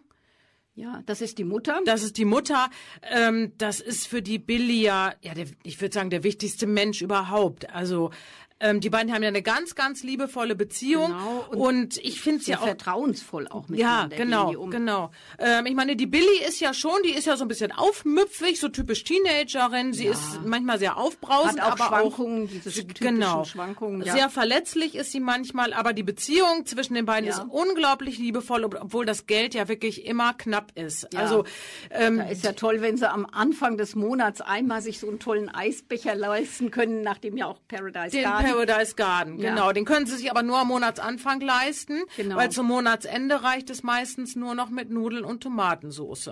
[0.79, 1.81] Ja, das ist die Mutter.
[1.87, 2.71] das ist die Mutter,
[3.03, 7.03] ähm, das ist für die Billy ja, ja der, ich würde sagen, der wichtigste Mensch
[7.03, 7.69] überhaupt.
[7.75, 8.13] Also
[8.61, 11.07] ähm, die beiden haben ja eine ganz, ganz liebevolle Beziehung.
[11.09, 14.17] Genau, und und, ich finde es ja auch vertrauensvoll auch Ja, miteinander.
[14.17, 14.71] genau, gehen die um.
[14.71, 15.11] genau.
[15.39, 18.59] Ähm, ich meine, die Billy ist ja schon, die ist ja so ein bisschen aufmüpfig,
[18.59, 19.93] so typisch Teenagerin.
[19.93, 23.45] Sie ist manchmal sehr aufbrausend, Hat auch aber Schwankungen, auch diese typischen genau.
[23.45, 24.13] Schwankungen, ja.
[24.13, 27.37] Sehr verletzlich ist sie manchmal, aber die Beziehung zwischen den beiden Ja.
[27.37, 31.07] ist unglaublich liebevoll, ob- obwohl das Geld ja wirklich immer knapp ist.
[31.13, 31.21] Ja.
[31.21, 31.45] Also
[31.91, 35.19] ähm, Da ist ja toll, wenn sie am Anfang des Monats einmal sich so einen
[35.19, 38.48] tollen Eisbecher leisten können, nachdem ja auch Paradise Den Garden.
[38.53, 39.51] Paradise Garden, Ja.
[39.51, 39.73] genau.
[39.73, 42.37] Den können Sie sich aber nur am Monatsanfang leisten, Genau.
[42.37, 46.31] weil zum Monatsende reicht es meistens nur noch mit Nudeln und Tomatensauce.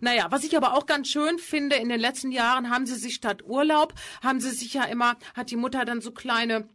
[0.00, 3.14] Naja, was ich aber auch ganz schön finde, in den letzten Jahren haben sie sich
[3.14, 6.68] statt Urlaub, haben sie sich ja immer, hat die Mutter dann so kleine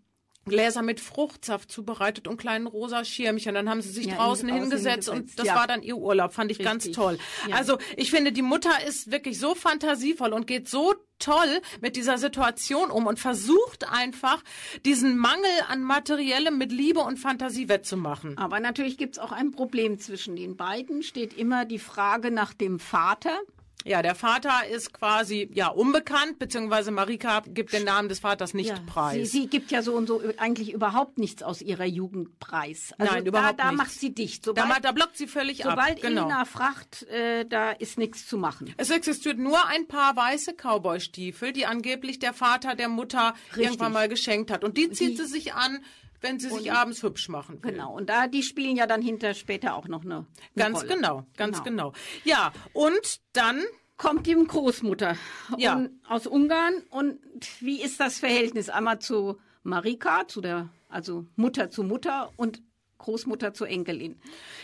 [0.45, 3.54] Gläser mit Fruchtsaft zubereitet und kleinen rosa Schirmchen.
[3.54, 5.56] Dann haben sie sich Ja, draußen in- außen hingesetzt und das ja.
[5.56, 6.34] war dann ihr Urlaub.
[6.34, 7.17] Fand ich ganz Richtig, toll.
[7.47, 7.56] ja.
[7.56, 12.17] Also ich finde, die Mutter ist wirklich so fantasievoll und geht so toll mit dieser
[12.17, 14.41] Situation um und versucht einfach,
[14.86, 18.38] diesen Mangel an Materiellem mit Liebe und Fantasie wettzumachen.
[18.38, 21.04] Aber natürlich gibt es auch ein Problem zwischen den beiden.
[21.04, 23.38] Steht immer die Frage nach dem Vater.
[23.86, 28.76] Ja, der Vater ist quasi ja unbekannt, beziehungsweise Marika gibt den Namen des Vaters nicht
[28.76, 29.32] Sie, preis.
[29.32, 32.94] sie gibt ja so und so eigentlich überhaupt nichts aus ihrer Jugend preis.
[32.98, 33.78] Also Nein, da, überhaupt da nichts.
[33.78, 34.46] macht sie dicht.
[34.46, 36.02] da, Sobald, ma- da blockt sie völlig sobald ab.
[36.02, 36.26] Genau.
[36.26, 38.74] Elena fragt, äh, da ist nichts zu machen.
[38.76, 44.10] Es existiert nur ein paar weiße Cowboy-Stiefel, die angeblich der Vater der Mutter irgendwann mal
[44.10, 44.65] geschenkt hat.
[44.65, 45.80] Und die zieht sie sich an,
[46.21, 47.71] wenn sie sich abends hübsch machen will.
[47.71, 47.93] Genau.
[47.95, 50.95] Und da die spielen ja dann hinter später auch noch eine, eine Ganz Rolle.
[50.95, 51.93] genau, ganz genau.
[52.23, 53.63] Ja, und dann
[53.97, 55.15] kommt die Großmutter
[55.58, 55.75] Ja.
[55.75, 56.73] und, aus Ungarn.
[56.89, 57.19] Und
[57.60, 62.62] wie ist das Verhältnis einmal zu Marika, zu der, also Mutter zu Mutter und
[62.99, 64.15] Großmutter zur Enkelin?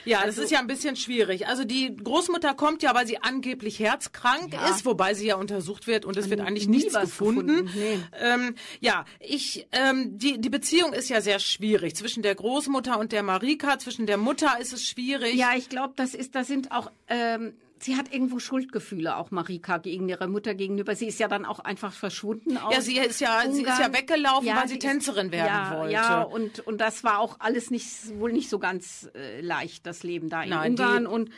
[0.06, 1.48] Ja, Also das ist ja ein bisschen schwierig.
[1.48, 4.70] Also die Großmutter kommt ja, weil sie angeblich herzkrank Ja.
[4.70, 7.66] ist, wobei sie ja untersucht wird und es wird eigentlich nichts gefunden.
[7.66, 8.00] gefunden, nee.
[8.22, 13.12] Ähm, ja, ich, ähm, die, die Beziehung ist ja sehr schwierig zwischen der Großmutter und
[13.12, 13.80] der Marika.
[13.80, 15.34] Zwischen der Mutter ist es schwierig.
[15.36, 17.54] Ja, ich glaube, das ist, das sind auch, ähm,
[17.86, 20.96] sie hat irgendwo Schuldgefühle, auch Marika gegen ihre Mutter gegenüber.
[20.96, 23.76] Sie ist ja dann auch einfach verschwunden aus Ja, sie ist ja, sie ist ja
[23.76, 23.94] Ungarn.
[23.94, 25.94] weggelaufen, weil sie ist- Tänzerin werden ja, wollte.
[25.94, 27.88] Ja, und, und das war auch alles nicht,
[28.20, 31.08] wohl nicht so ganz äh, leicht, das Leben da in Nein, Ungarn.
[31.08, 31.30] und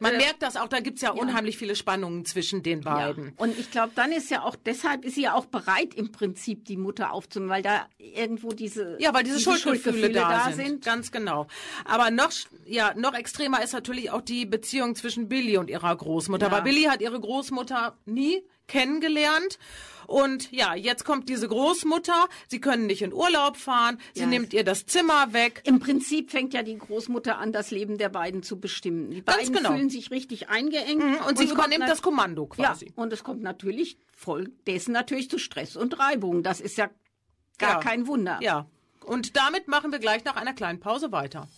[0.00, 3.26] Man äh, merkt das auch, da gibt's ja, unheimlich viele Spannungen zwischen den beiden.
[3.26, 3.32] Ja.
[3.36, 6.64] Und ich glaube, dann ist ja auch, deshalb ist sie ja auch bereit, im Prinzip
[6.64, 10.84] die Mutter aufzunehmen, weil da irgendwo diese, Ja, weil diese, Schuldgefühle, Schuldgefühle da, sind.
[10.84, 11.46] Ganz genau.
[11.84, 12.30] Aber noch,
[12.64, 16.50] ja, noch extremer ist natürlich auch die Beziehung zwischen Billy und ihrer Großmutter.
[16.50, 19.58] Weil Billy hat ihre Großmutter nie kennengelernt.
[20.06, 22.28] Und ja, jetzt kommt diese Großmutter.
[22.48, 23.98] Sie können nicht in Urlaub fahren.
[24.12, 24.26] Sie Ja.
[24.26, 25.62] nimmt ihr das Zimmer weg.
[25.64, 29.10] Im Prinzip fängt ja die Großmutter an, das Leben der beiden zu bestimmen.
[29.10, 29.72] Die Ganz beiden genau.
[29.72, 31.02] fühlen sich richtig eingeengt.
[31.26, 32.86] Und sie es kommt übernimmt das Kommando quasi.
[32.86, 36.42] Ja, und es kommt natürlich voll dessen natürlich zu Stress und Reibung.
[36.42, 36.90] Das ist ja
[37.56, 37.80] gar Ja.
[37.80, 38.38] kein Wunder.
[38.42, 38.66] Ja.
[39.06, 41.48] Und damit machen wir gleich nach einer kleinen Pause weiter.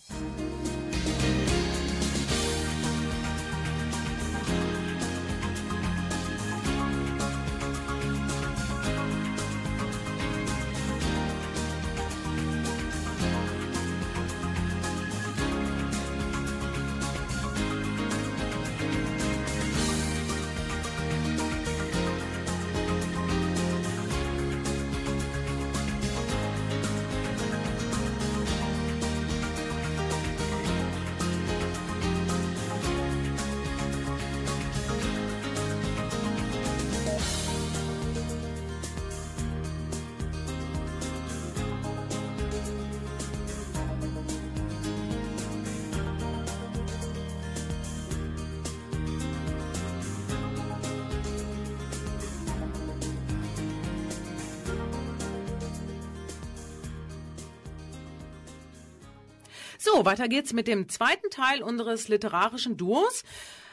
[60.07, 63.23] Weiter geht's mit dem zweiten Teil unseres literarischen Duos.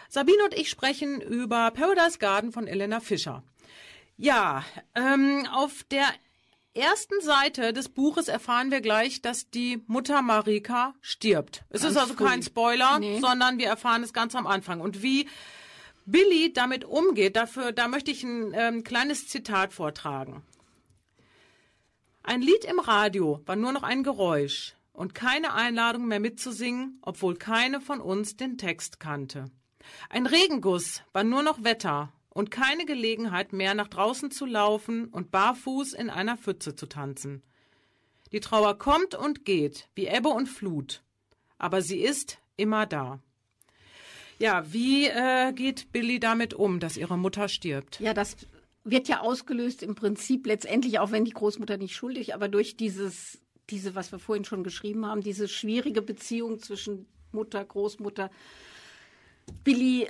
[0.08, 3.44] Sabine und ich sprechen über Paradise Garden von Elena Fischer.
[4.16, 4.64] Ja,
[4.96, 6.06] ähm, auf der
[6.74, 11.64] ersten Seite des Buches erfahren wir gleich, dass die Mutter Marika stirbt.
[11.70, 14.80] Es ist also kein Spoiler, sondern wir erfahren es ganz am Anfang.
[14.80, 15.28] Und wie
[16.04, 20.42] Billy damit umgeht, dafür, da möchte ich ein ähm, kleines Zitat vortragen.
[22.24, 27.36] Ein Lied im Radio war nur noch ein Geräusch und keine Einladung mehr mitzusingen, obwohl
[27.36, 29.50] keine von uns den Text kannte.
[30.08, 35.30] Ein Regenguss war nur noch Wetter und keine Gelegenheit mehr nach draußen zu laufen und
[35.30, 37.42] barfuß in einer Pfütze zu tanzen.
[38.32, 41.02] Die Trauer kommt und geht, wie Ebbe und Flut,
[41.58, 43.20] aber sie ist immer da.
[44.38, 48.00] Ja, wie äh, geht Billy damit um, dass ihre Mutter stirbt?
[48.00, 48.36] Ja, das
[48.82, 53.40] wird ja ausgelöst im Prinzip letztendlich, auch wenn die Großmutter nicht schuldig, aber durch dieses,
[53.70, 58.30] diese, was wir vorhin schon geschrieben haben, diese schwierige Beziehung zwischen Mutter, Großmutter.
[59.62, 60.08] Billy,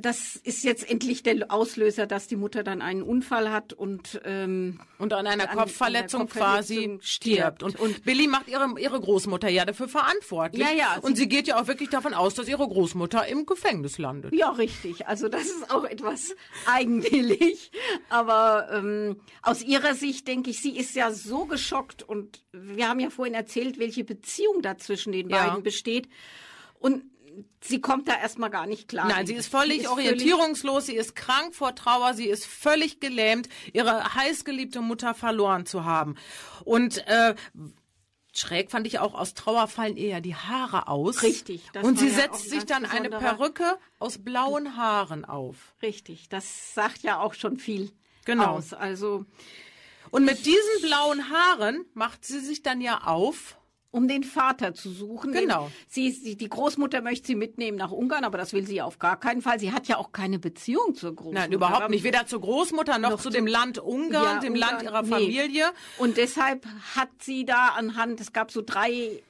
[0.00, 4.80] das ist jetzt endlich der Auslöser, dass die Mutter dann einen Unfall hat und ähm,
[4.98, 7.62] und an einer An- Kopfverletzung, an Kopfverletzung quasi stirbt.
[7.62, 10.62] Und, Und- Billy macht ihre, ihre Großmutter ja dafür verantwortlich.
[10.66, 13.44] Ja, ja, Und sie- sie geht ja auch wirklich davon aus, dass ihre Großmutter im
[13.46, 14.34] Gefängnis landet.
[14.34, 15.06] Ja, richtig.
[15.06, 16.34] Also das ist auch etwas
[16.66, 17.70] eigenwillig.
[18.08, 23.00] Aber ähm, aus ihrer Sicht denke ich, sie ist ja so geschockt und wir haben
[23.00, 25.46] ja vorhin erzählt, welche Beziehung da zwischen den Ja.
[25.48, 26.08] beiden besteht.
[26.78, 27.04] Und
[27.60, 29.06] sie kommt da erstmal gar nicht klar.
[29.08, 33.48] Nein, sie ist völlig Sie orientierungslos, sie ist krank vor Trauer, sie ist völlig gelähmt,
[33.72, 36.16] ihre heißgeliebte Mutter verloren zu haben.
[36.64, 37.34] Und äh,
[38.32, 41.22] schräg fand ich auch, aus Trauer fallen ihr ja die Haare aus.
[41.22, 45.74] Richtig, das Und sie ja setzt sich dann eine Perücke aus blauen Haaren auf.
[45.82, 47.92] Richtig, das sagt ja auch schon viel
[48.24, 48.46] Genau.
[48.56, 48.72] aus.
[48.72, 49.26] Also
[50.10, 53.58] Und mit diesen blauen Haaren macht sie sich dann ja auf.
[53.92, 55.32] Um den Vater zu suchen.
[55.32, 55.70] Genau.
[55.86, 59.20] Sie, sie, die Großmutter möchte sie mitnehmen nach Ungarn, aber das will sie auf gar
[59.20, 59.60] keinen Fall.
[59.60, 61.38] Sie hat ja auch keine Beziehung zur Großmutter.
[61.40, 62.02] Nein, überhaupt nicht.
[62.02, 65.02] Weder zur Großmutter noch, Noch zu zu- dem Land Ungarn, Ja, dem Ungarn, Land ihrer
[65.02, 65.08] nee.
[65.10, 65.64] Familie.
[65.98, 66.66] Und deshalb
[66.96, 69.22] hat sie da anhand, es gab so drei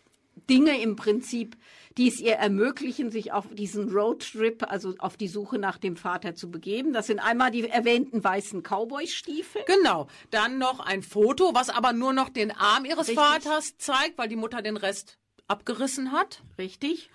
[0.48, 1.56] Dinge im Prinzip,
[1.96, 6.34] die es ihr ermöglichen, sich auf diesen Roadtrip, also auf die Suche nach dem Vater
[6.34, 6.92] zu begeben.
[6.92, 9.62] Das sind einmal die erwähnten weißen Cowboy-Stiefel.
[9.66, 10.08] Genau.
[10.30, 13.16] Dann noch ein Foto, was aber nur noch den Arm ihres Richtig.
[13.16, 15.18] Vaters zeigt, weil die Mutter den Rest
[15.48, 16.42] abgerissen hat.
[16.58, 17.10] Richtig.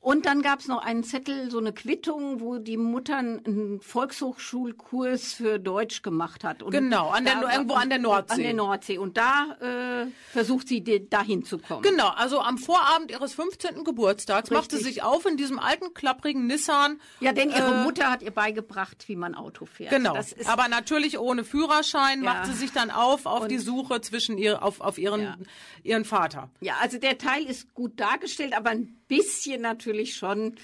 [0.00, 5.32] Und dann gab es noch einen Zettel, so eine Quittung, wo die Mutter einen Volkshochschulkurs
[5.34, 6.62] für Deutsch gemacht hat.
[6.62, 8.34] Und Genau, an der- irgendwo an der Nordsee.
[8.34, 8.98] An der Nordsee.
[8.98, 11.82] Und da äh, versucht sie, dahin zu kommen.
[11.82, 13.84] Genau, also am Vorabend ihres 15.
[13.84, 14.94] Geburtstags macht sie Richtig.
[14.94, 17.00] sich auf in diesem alten, klapprigen Nissan.
[17.20, 19.90] Ja, denn ihre Äh, Mutter hat ihr beigebracht, wie man Auto fährt.
[19.90, 22.32] Genau, Das ist, aber natürlich ohne Führerschein Ja.
[22.34, 25.36] macht sie sich dann auf auf Und- die Suche zwischen ihr, auf, auf ihren, Ja.
[25.82, 26.50] ihren Vater.
[26.60, 30.54] ja, also der Teil ist gut dargestellt, aber ein bisschen natürlich schon.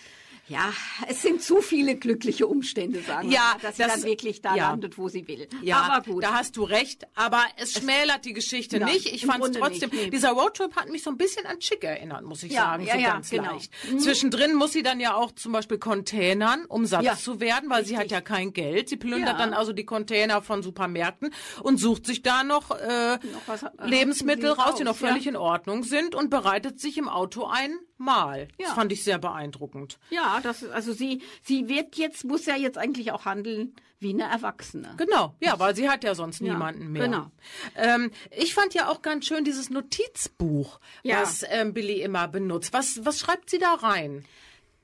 [0.47, 0.75] Ja,
[1.09, 4.43] es sind zu viele glückliche Umstände, sagen wir Ja, mal, dass sie das- dann wirklich
[4.43, 4.69] da ja.
[4.69, 5.49] landet, wo sie will.
[5.63, 6.23] Ja, aber gut.
[6.23, 9.07] da hast du recht, aber es schmälert die Geschichte Nein, nicht.
[9.11, 10.11] Ich fand es trotzdem, nicht, nee.
[10.11, 12.93] dieser Roadtrip hat mich so ein bisschen an Chick erinnert, muss ich Ja, sagen, ja,
[12.93, 13.53] so ja, ganz genau.
[13.53, 13.73] leicht.
[13.99, 17.87] Zwischendrin muss sie dann ja auch zum Beispiel Containern, um satt Ja, zu werden, weil
[17.87, 18.91] sie hat ja kein Geld.
[18.91, 19.39] Sie plündert Ja.
[19.39, 24.51] dann also die Container von Supermärkten und sucht sich da noch, äh, was, äh, Lebensmittel
[24.51, 25.09] raus, raus, die noch ja.
[25.09, 28.75] völlig in Ordnung sind und bereitet sich im Auto ein Das Ja.
[28.75, 29.99] fand ich sehr beeindruckend.
[30.11, 34.25] Ja, das, also sie, sie wird jetzt, muss ja jetzt eigentlich auch handeln wie eine
[34.25, 34.95] Erwachsene.
[34.99, 37.05] Genau, ja, weil sie hat ja sonst Ja, niemanden mehr.
[37.07, 37.31] genau.
[37.77, 41.23] Ähm, ich fand ja auch ganz schön dieses Notizbuch, Ja.
[41.23, 42.73] was ähm, Billy immer benutzt.
[42.73, 44.25] Was, was schreibt sie da rein?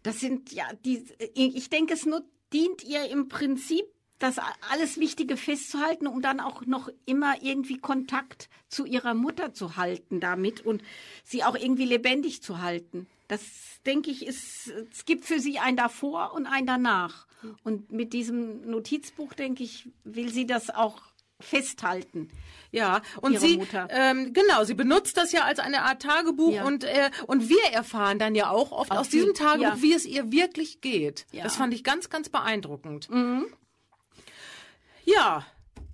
[0.03, 1.05] Das sind, ja, die,
[1.35, 3.85] ich denke, es nur dient ihr im Prinzip,
[4.21, 4.37] das
[4.71, 10.21] alles Wichtige festzuhalten, um dann auch noch immer irgendwie Kontakt zu ihrer Mutter zu halten
[10.21, 10.83] damit und
[11.25, 13.09] sie auch irgendwie lebendig zu halten.
[13.27, 13.43] Das,
[13.87, 17.27] denke ich, ist, es gibt für sie ein davor und ein danach.
[17.65, 21.01] Und mit diesem Notizbuch, denke ich, will sie das auch
[21.41, 22.29] festhalten.
[22.71, 26.65] Ja, und sie, ähm, genau, sie benutzt das ja als eine Art Tagebuch Ja.
[26.65, 29.83] und, äh, und wir erfahren dann ja auch oft Auch aus diesem Tagebuch, ja.
[29.83, 31.27] wie es ihr wirklich geht.
[31.33, 31.41] Ja.
[31.41, 31.45] Mhm.
[31.45, 33.09] Das fand ich ganz, ganz beeindruckend.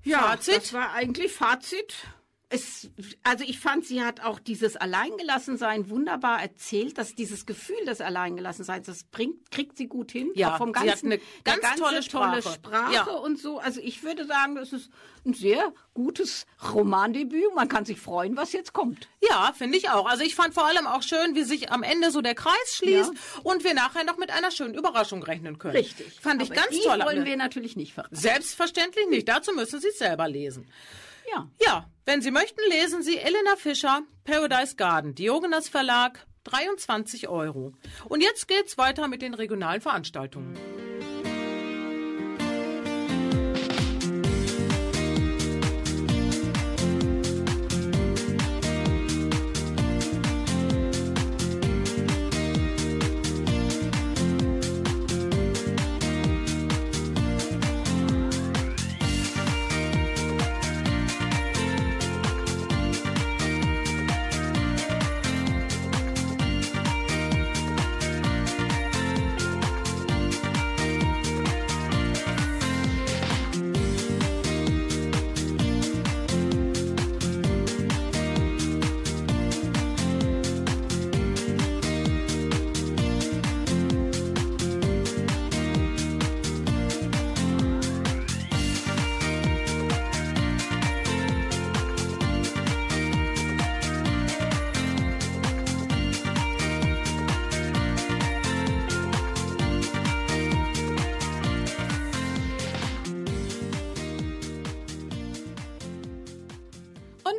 [0.02, 0.56] Ja, Fazit?
[0.56, 1.94] Das war eigentlich Fazit.
[2.56, 2.88] Es,
[3.22, 8.86] also ich fand, sie hat auch dieses Alleingelassensein wunderbar erzählt, dass dieses Gefühl des Alleingelassenseins,
[8.86, 10.30] das bringt, kriegt sie gut hin.
[10.34, 12.54] Ja, auch vom sie hat ganzen, eine ganz ganze tolle tolle Sprache.
[12.54, 13.04] Sprache Ja.
[13.04, 13.58] und so.
[13.58, 14.90] Also ich würde sagen, das ist
[15.24, 17.54] ein sehr gutes Romandebüt.
[17.54, 19.08] Man kann sich freuen, was jetzt kommt.
[19.28, 20.06] Ja, finde ich auch.
[20.06, 23.12] Also ich fand vor allem auch schön, wie sich am Ende so der Kreis schließt
[23.42, 25.84] und wir nachher noch mit einer schönen Überraschung rechnen können.
[26.20, 27.00] Fand ich Aber ganz die toll.
[27.04, 28.14] wollen wir natürlich nicht verraten.
[28.14, 29.28] Selbstverständlich nicht.
[29.28, 30.68] Dazu müssen Sie es selber lesen.
[31.32, 31.50] Ja.
[31.60, 37.72] Ja, wenn Sie möchten, lesen Sie Elena Fischer, Paradise Garden, Diogenes Verlag, 23 Euro.
[38.04, 40.56] Und jetzt geht's weiter mit den regionalen Veranstaltungen.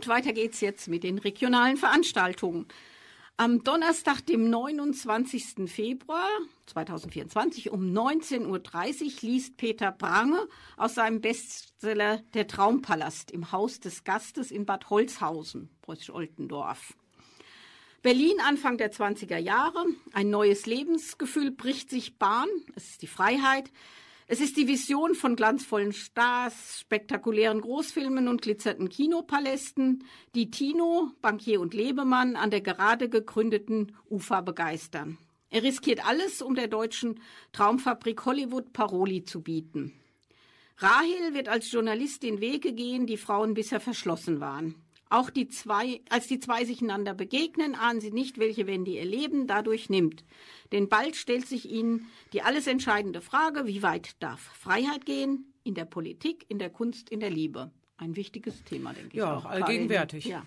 [0.07, 2.65] Und weiter geht's jetzt mit den regionalen Veranstaltungen.
[3.35, 5.69] Am Donnerstag, dem 29.
[5.69, 6.29] Februar
[6.67, 10.47] 2024 um 19.30 Uhr liest Peter Prange
[10.77, 16.93] aus seinem Bestseller Der Traumpalast im Haus des Gastes in Bad Holzhausen, Preußisch-Oldendorf.
[18.01, 19.87] Berlin Anfang der 20er Jahre.
[20.13, 22.47] Ein neues Lebensgefühl bricht sich Bahn.
[22.75, 23.73] Es ist die Freiheit.
[24.29, 30.03] Es ist die Vision von glanzvollen Stars, spektakulären Großfilmen und glitzernden Kinopalästen,
[30.35, 35.17] die Tino, Bankier und Lebemann an der gerade gegründeten UFA begeistern.
[35.49, 37.21] Er riskiert alles, um der deutschen
[37.53, 39.93] Traumfabrik Hollywood Paroli zu bieten.
[40.75, 44.75] Rahel wird als Journalistin Wege gehen, die Frauen bisher verschlossen waren.
[45.09, 49.05] Auch die zwei, als die zwei sich einander begegnen, ahnen sie nicht, welche Wende ihr
[49.05, 50.23] Leben dadurch nimmt.
[50.71, 55.53] Denn bald stellt sich ihnen die alles entscheidende Frage, wie weit darf Freiheit gehen?
[55.63, 57.71] In der Politik, in der Kunst, in der Liebe.
[57.97, 59.15] Ein wichtiges Thema, denke ich.
[59.15, 59.45] Ja, auch.
[59.45, 60.25] allgegenwärtig.
[60.25, 60.45] Ja.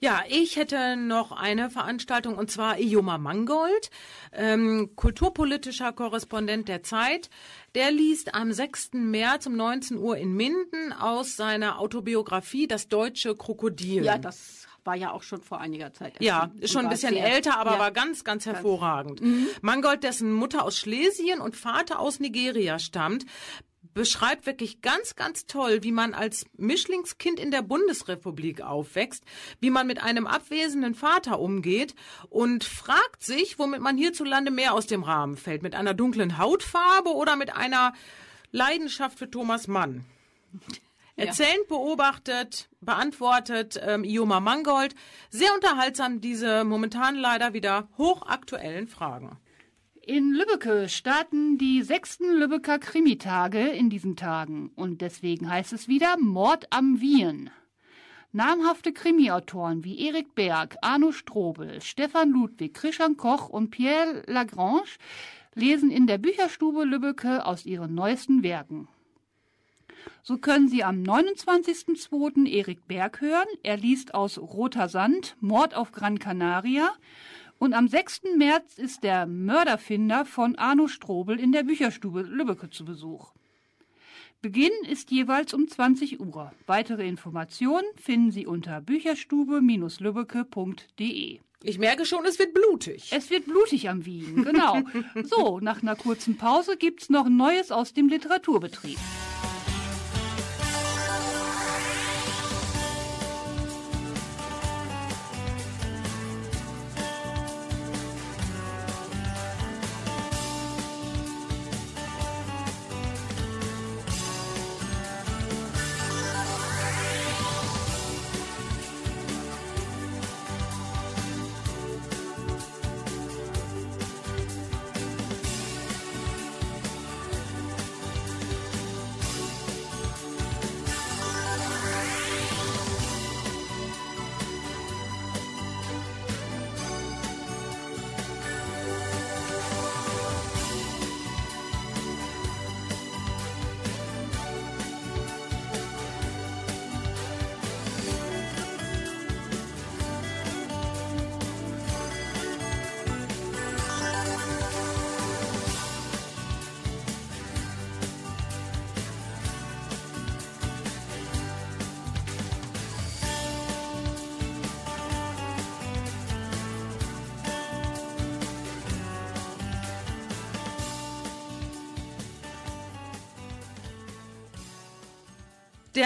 [0.00, 3.90] Ja, ich hätte noch eine Veranstaltung und zwar Ioma Mangold,
[4.32, 7.30] ähm, kulturpolitischer Korrespondent der Zeit.
[7.74, 8.90] Der liest am 6.
[8.94, 14.04] März um 19 Uhr in Minden aus seiner Autobiografie Das deutsche Krokodil.
[14.04, 16.14] ja, das war ja auch schon vor einiger Zeit.
[16.20, 17.78] Ja, ist schon ein bisschen älter, aber ja.
[17.78, 19.20] war ganz, ganz hervorragend.
[19.62, 23.26] Mangold, dessen Mutter aus Schlesien und Vater aus Nigeria stammt,
[23.94, 29.24] beschreibt wirklich ganz, ganz toll, wie man als Mischlingskind in der Bundesrepublik aufwächst,
[29.60, 31.94] wie man mit einem abwesenden Vater umgeht
[32.28, 35.62] und fragt sich, womit man hierzulande mehr aus dem Rahmen fällt.
[35.62, 37.92] Mit einer dunklen Hautfarbe oder mit einer
[38.52, 40.04] Leidenschaft für Thomas Mann.
[41.16, 44.94] Erzählend beobachtet, beantwortet ähm, Ioma Mangold.
[45.28, 49.38] Sehr unterhaltsam diese momentan leider wieder hochaktuellen Fragen.
[50.12, 56.16] In Lübbecke starten die sechsten Lübecker Krimitage in diesen Tagen und deswegen heißt es wieder
[56.18, 57.50] Mord am Wien.
[58.32, 64.98] Namhafte Krimiautoren wie Erik Berg, Arno Strobel, Stefan Ludwig, Christian Koch und Pierre Lagrange
[65.54, 68.88] lesen in der Bücherstube Lübbecke aus ihren neuesten Werken.
[70.24, 72.48] So können Sie am 29.02.
[72.48, 73.46] Erik Berg hören.
[73.62, 76.90] Er liest aus Roter Sand, Mord auf Gran Canaria.
[77.60, 78.22] Und am 6.
[78.38, 83.34] März ist der Mörderfinder von Arno Strobel in der Bücherstube Lübbecke zu Besuch.
[84.40, 86.54] Beginn ist jeweils um 20 Uhr.
[86.66, 91.40] Weitere Informationen finden Sie unter bücherstube-lübbecke.de.
[91.62, 93.10] Ich merke schon, es wird blutig.
[93.12, 94.80] Es wird blutig am Wien, genau.
[95.24, 98.96] So, nach einer kurzen Pause gibt's noch Neues aus dem Literaturbetrieb.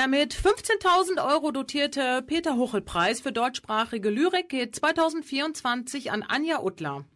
[0.04, 7.06] Der mit 15.000 Euro dotierte Peter Huchel-Preis für deutschsprachige Lyrik geht 2024 an Anja Uttler.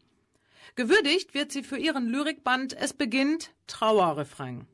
[0.74, 4.66] Gewürdigt wird sie für ihren Lyrikband Es beginnt Trauerrefrain.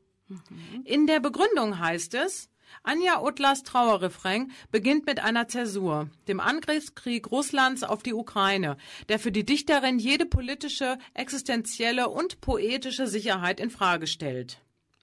[0.85, 2.47] In der Begründung heißt es,
[2.83, 8.77] Anja Uttlers Trauerrefrain beginnt mit einer Zäsur, dem Angriffskrieg Russlands auf die Ukraine,
[9.09, 14.61] der für die Dichterin jede politische, existenzielle und poetische Sicherheit in Frage stellt.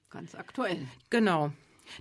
[0.09, 0.89] Ganz aktuell.
[1.11, 1.53] Genau.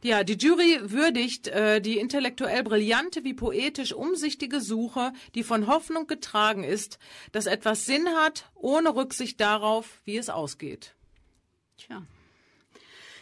[0.04, 6.08] Ja, die Jury würdigt äh, die intellektuell brillante wie poetisch umsichtige Suche, die von Hoffnung
[6.08, 7.00] getragen ist,
[7.32, 10.96] dass etwas Sinn hat, ohne Rücksicht darauf, wie es ausgeht.
[11.78, 12.04] Tja.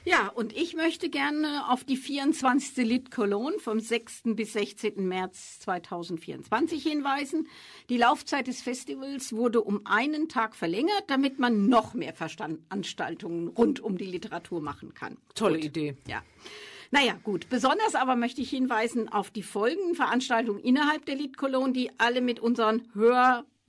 [0.06, 2.86] Ja, und ich möchte gerne auf die 24.
[2.88, 4.24] Lit Cologne vom 6.
[4.36, 5.08] bis 16.
[5.08, 7.48] März 2024 hinweisen.
[7.90, 13.82] Die Laufzeit des Festivals wurde um einen Tag verlängert, damit man noch mehr Veranstaltungen rund
[13.82, 15.18] um die Literatur machen kann.
[15.36, 15.66] Tolle Gut.
[15.66, 15.98] Idee.
[16.08, 16.24] Ja.
[16.92, 17.50] Naja, gut.
[17.50, 22.22] Besonders aber möchte ich hinweisen auf die folgenden Veranstaltungen innerhalb der Lit Cologne, die alle
[22.22, 22.88] mit unseren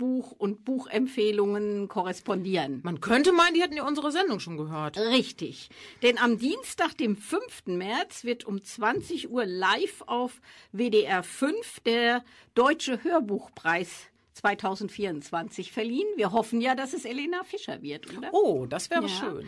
[0.01, 2.80] Hörbuch- und Buchempfehlungen korrespondieren.
[2.82, 4.98] Man könnte meinen, die hätten ja unsere Sendung schon gehört.
[4.98, 5.68] Richtig.
[6.03, 7.66] Denn am Dienstag, dem 5.
[7.66, 10.40] März, wird um 20 Uhr live auf
[10.72, 12.24] WDR 5 der
[12.55, 16.07] Deutsche Hörbuchpreis 2024 verliehen.
[16.16, 18.30] Wir hoffen ja, dass es Elena Fischer wird, oder?
[18.32, 19.09] Oh, das wäre Ja.
[19.09, 19.46] schön.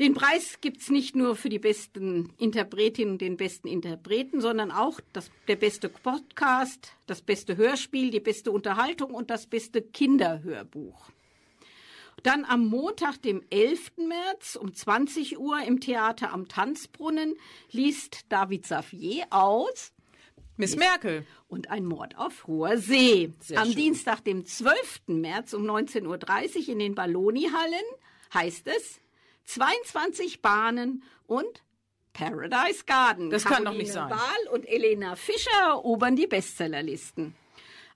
[0.00, 5.00] Den Preis gibt's nicht nur für die besten Interpretinnen und den besten Interpreten, sondern auch
[5.12, 11.10] das, der beste Podcast, das beste Hörspiel, die beste Unterhaltung und das beste Kinderhörbuch.
[12.22, 13.92] Dann am Montag, dem 11.
[13.96, 17.34] März um 20 Uhr im Theater am Tanzbrunnen
[17.70, 19.92] liest David Safier aus
[20.56, 21.26] Miss Merkel.
[21.48, 23.32] und ein Mord auf hoher See.
[23.40, 23.76] Sehr Am schön.
[23.76, 25.02] Dienstag, dem 12.
[25.08, 27.84] März um 19.30 Uhr in den Balloni-Hallen
[28.32, 29.01] heißt es
[29.44, 31.62] 22 Bahnen und
[32.12, 33.30] Paradise Garden.
[33.30, 34.10] Das kann Caroline doch nicht sein.
[34.10, 37.34] Wahl und Elena Fischer erobern die Bestsellerlisten.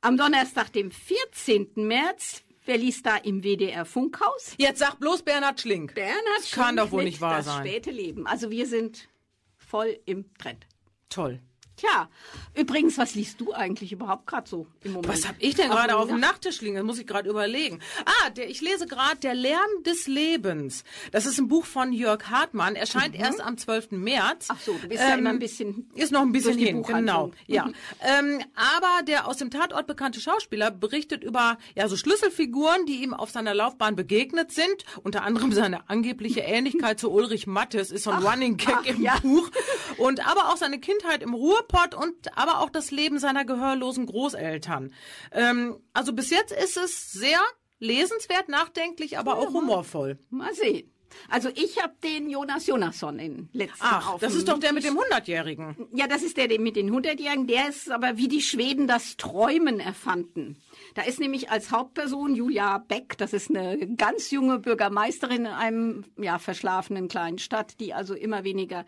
[0.01, 1.72] Am Donnerstag, dem 14.
[1.74, 4.55] März, wer liest da im WDR Funkhaus?
[4.59, 5.94] Jetzt sag bloß Bernhard Schlink.
[5.94, 7.66] Bernhard Das kann Schlink doch wohl nicht wahr das sein.
[7.66, 8.26] späte Leben.
[8.26, 9.09] Also wir sind
[9.57, 10.66] voll im Trend.
[11.09, 11.40] Toll.
[11.77, 12.09] Tja,
[12.55, 15.12] übrigens, was liest du eigentlich überhaupt gerade so im Moment?
[15.12, 16.77] Was habe ich denn gerade auf dem Nacht- Nachttisch liegen?
[16.77, 17.81] Das muss ich gerade überlegen.
[18.05, 20.85] Ah, der, ich lese gerade Der Lärm des Lebens.
[21.12, 22.74] Das ist ein Buch von Jörg Hartmann.
[22.77, 23.93] Erscheint erst am 12.
[23.93, 24.49] März.
[24.49, 24.55] Mhm.
[24.57, 27.31] Ach so, du bist ja immer ein bisschen Ist noch ein bisschen hin, genau.
[27.47, 27.68] Ja.
[28.01, 33.14] ähm, aber der aus dem Tatort bekannte Schauspieler berichtet über ja so Schlüsselfiguren, die ihm
[33.14, 34.85] auf seiner Laufbahn begegnet sind.
[35.03, 39.03] Unter anderem seine angebliche Ähnlichkeit zu Ulrich Mattes ist so ein Running Gag ach, im
[39.03, 39.18] ja.
[39.20, 39.51] Buch.
[39.99, 41.35] Und aber auch seine Kindheit im
[41.67, 44.93] Ruhrpott und aber auch das Leben seiner gehörlosen Großeltern.
[45.33, 47.41] Ähm, also bis jetzt ist es sehr
[47.79, 50.19] lesenswert, nachdenklich, aber auch humorvoll.
[50.31, 50.91] Mal sehen.
[51.31, 54.85] Also ich habe den Jonas Jonasson in letzten Ach, auf das ist doch der mit
[54.85, 55.89] dem 100-Jährigen.
[55.95, 57.47] Ja, das ist der der mit den 100-Jährigen.
[57.47, 60.61] Der ist aber wie die Schweden das Träumen erfanden.
[60.95, 66.05] Da ist nämlich als Hauptperson Julia Beck, das ist eine ganz junge Bürgermeisterin in einem
[66.19, 68.85] ja, verschlafenen kleinen Stadt, die also immer weniger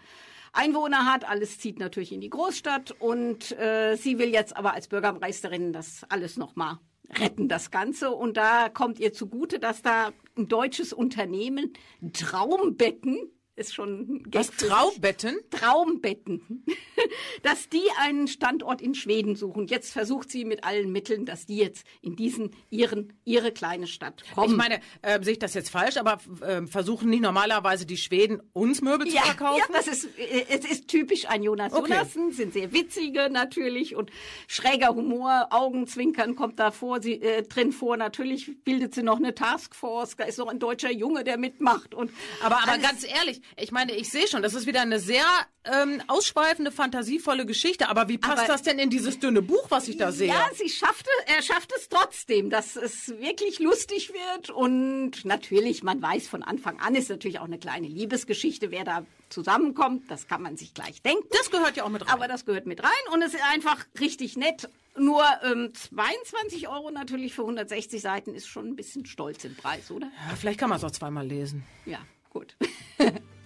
[0.59, 1.29] Einwohner hat.
[1.29, 6.03] Alles zieht natürlich in die Großstadt und äh, sie will jetzt aber als Bürgermeisterin das
[6.09, 6.79] alles nochmal
[7.17, 8.11] retten, das Ganze.
[8.11, 11.73] Und da kommt ihr zugute, dass da ein deutsches Unternehmen
[12.13, 14.51] Traumbetten ist schon Was.
[14.51, 15.39] Traubetten?
[15.51, 16.65] Traumbetten,
[17.43, 19.67] dass die einen Standort in Schweden suchen.
[19.67, 24.25] Jetzt versucht sie mit allen Mitteln, dass die jetzt in diesen ihren ihre kleine Stadt
[24.35, 24.53] kommen.
[24.53, 28.41] Ich meine, äh, sehe ich das jetzt falsch, aber äh, versuchen nicht normalerweise die Schweden
[28.53, 29.63] uns Möbel ja, zu verkaufen?
[29.69, 31.93] ja, das ist äh, es ist typisch ein Jonas Okay.
[31.93, 34.11] Jonassen, sind sehr witzige natürlich und
[34.47, 37.97] schräger Humor, Augenzwinkern kommt da vor, sie äh, drin vor.
[37.97, 42.11] Natürlich bildet sie noch eine Taskforce, da ist noch ein deutscher Junge, der mitmacht und
[42.43, 45.25] Aber, aber ganz ehrlich, ich meine, ich sehe schon, das ist wieder eine sehr
[45.65, 47.89] ähm, ausschweifende, fantasievolle Geschichte.
[47.89, 50.29] Aber wie passt Aber- das denn in dieses dünne Buch, was ich da sehe?
[50.29, 54.51] Ja, sie schafft es, er schafft es trotzdem, dass es wirklich lustig wird.
[54.51, 59.05] Und natürlich, man weiß von Anfang an, ist natürlich auch eine kleine Liebesgeschichte, wer da
[59.29, 60.11] zusammenkommt.
[60.11, 61.27] Das kann man sich gleich denken.
[61.31, 62.15] Das gehört ja auch mit rein.
[62.15, 64.69] Aber das gehört mit rein und es ist einfach richtig nett.
[64.97, 69.91] Nur ähm, 22 Euro natürlich für 160 Seiten ist schon ein bisschen stolz im Preis,
[69.91, 70.07] oder?
[70.07, 71.65] ja, vielleicht kann man es auch zweimal lesen.
[71.87, 72.57] Ja, gut.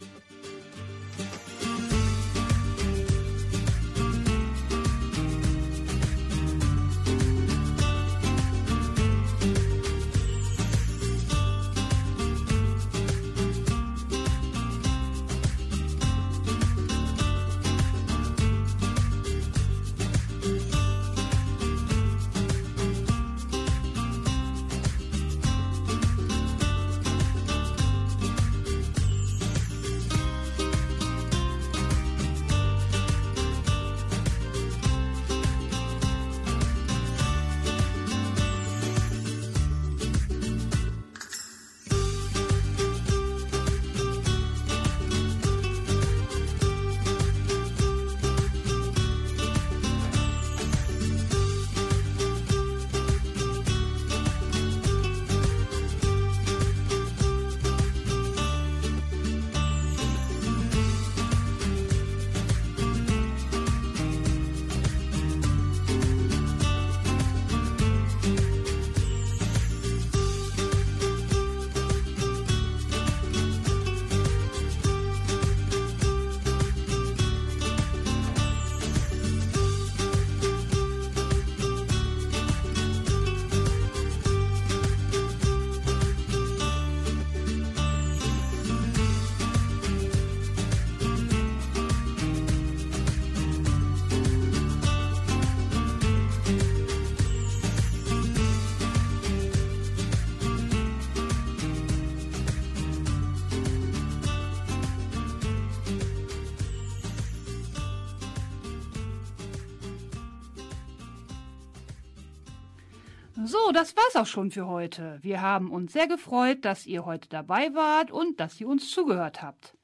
[113.72, 115.18] So, das war's auch schon für heute.
[115.22, 119.40] Wir haben uns sehr gefreut, dass ihr heute dabei wart und dass ihr uns zugehört
[119.40, 119.78] habt.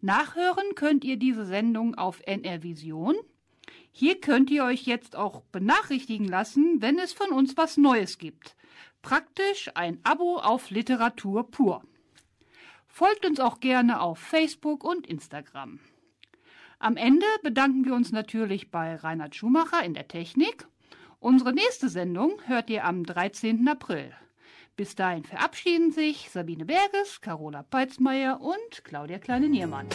[0.00, 3.16] Nachhören könnt ihr diese Sendung auf NR Vision.
[3.92, 8.56] Hier könnt ihr euch jetzt auch benachrichtigen lassen, wenn es von uns was Neues gibt.
[9.02, 11.84] Praktisch ein Abo auf Literatur pur.
[12.88, 15.78] Folgt uns auch gerne auf Facebook und Instagram.
[16.78, 20.66] Am Ende bedanken wir uns natürlich bei Reinhard Schumacher in der Technik.
[21.22, 23.68] Unsere nächste Sendung hört ihr am 13.
[23.68, 24.10] April.
[24.74, 29.86] Bis dahin verabschieden sich Sabine Berges, Carola Peitzmeier und Claudia Kleine-Niermann.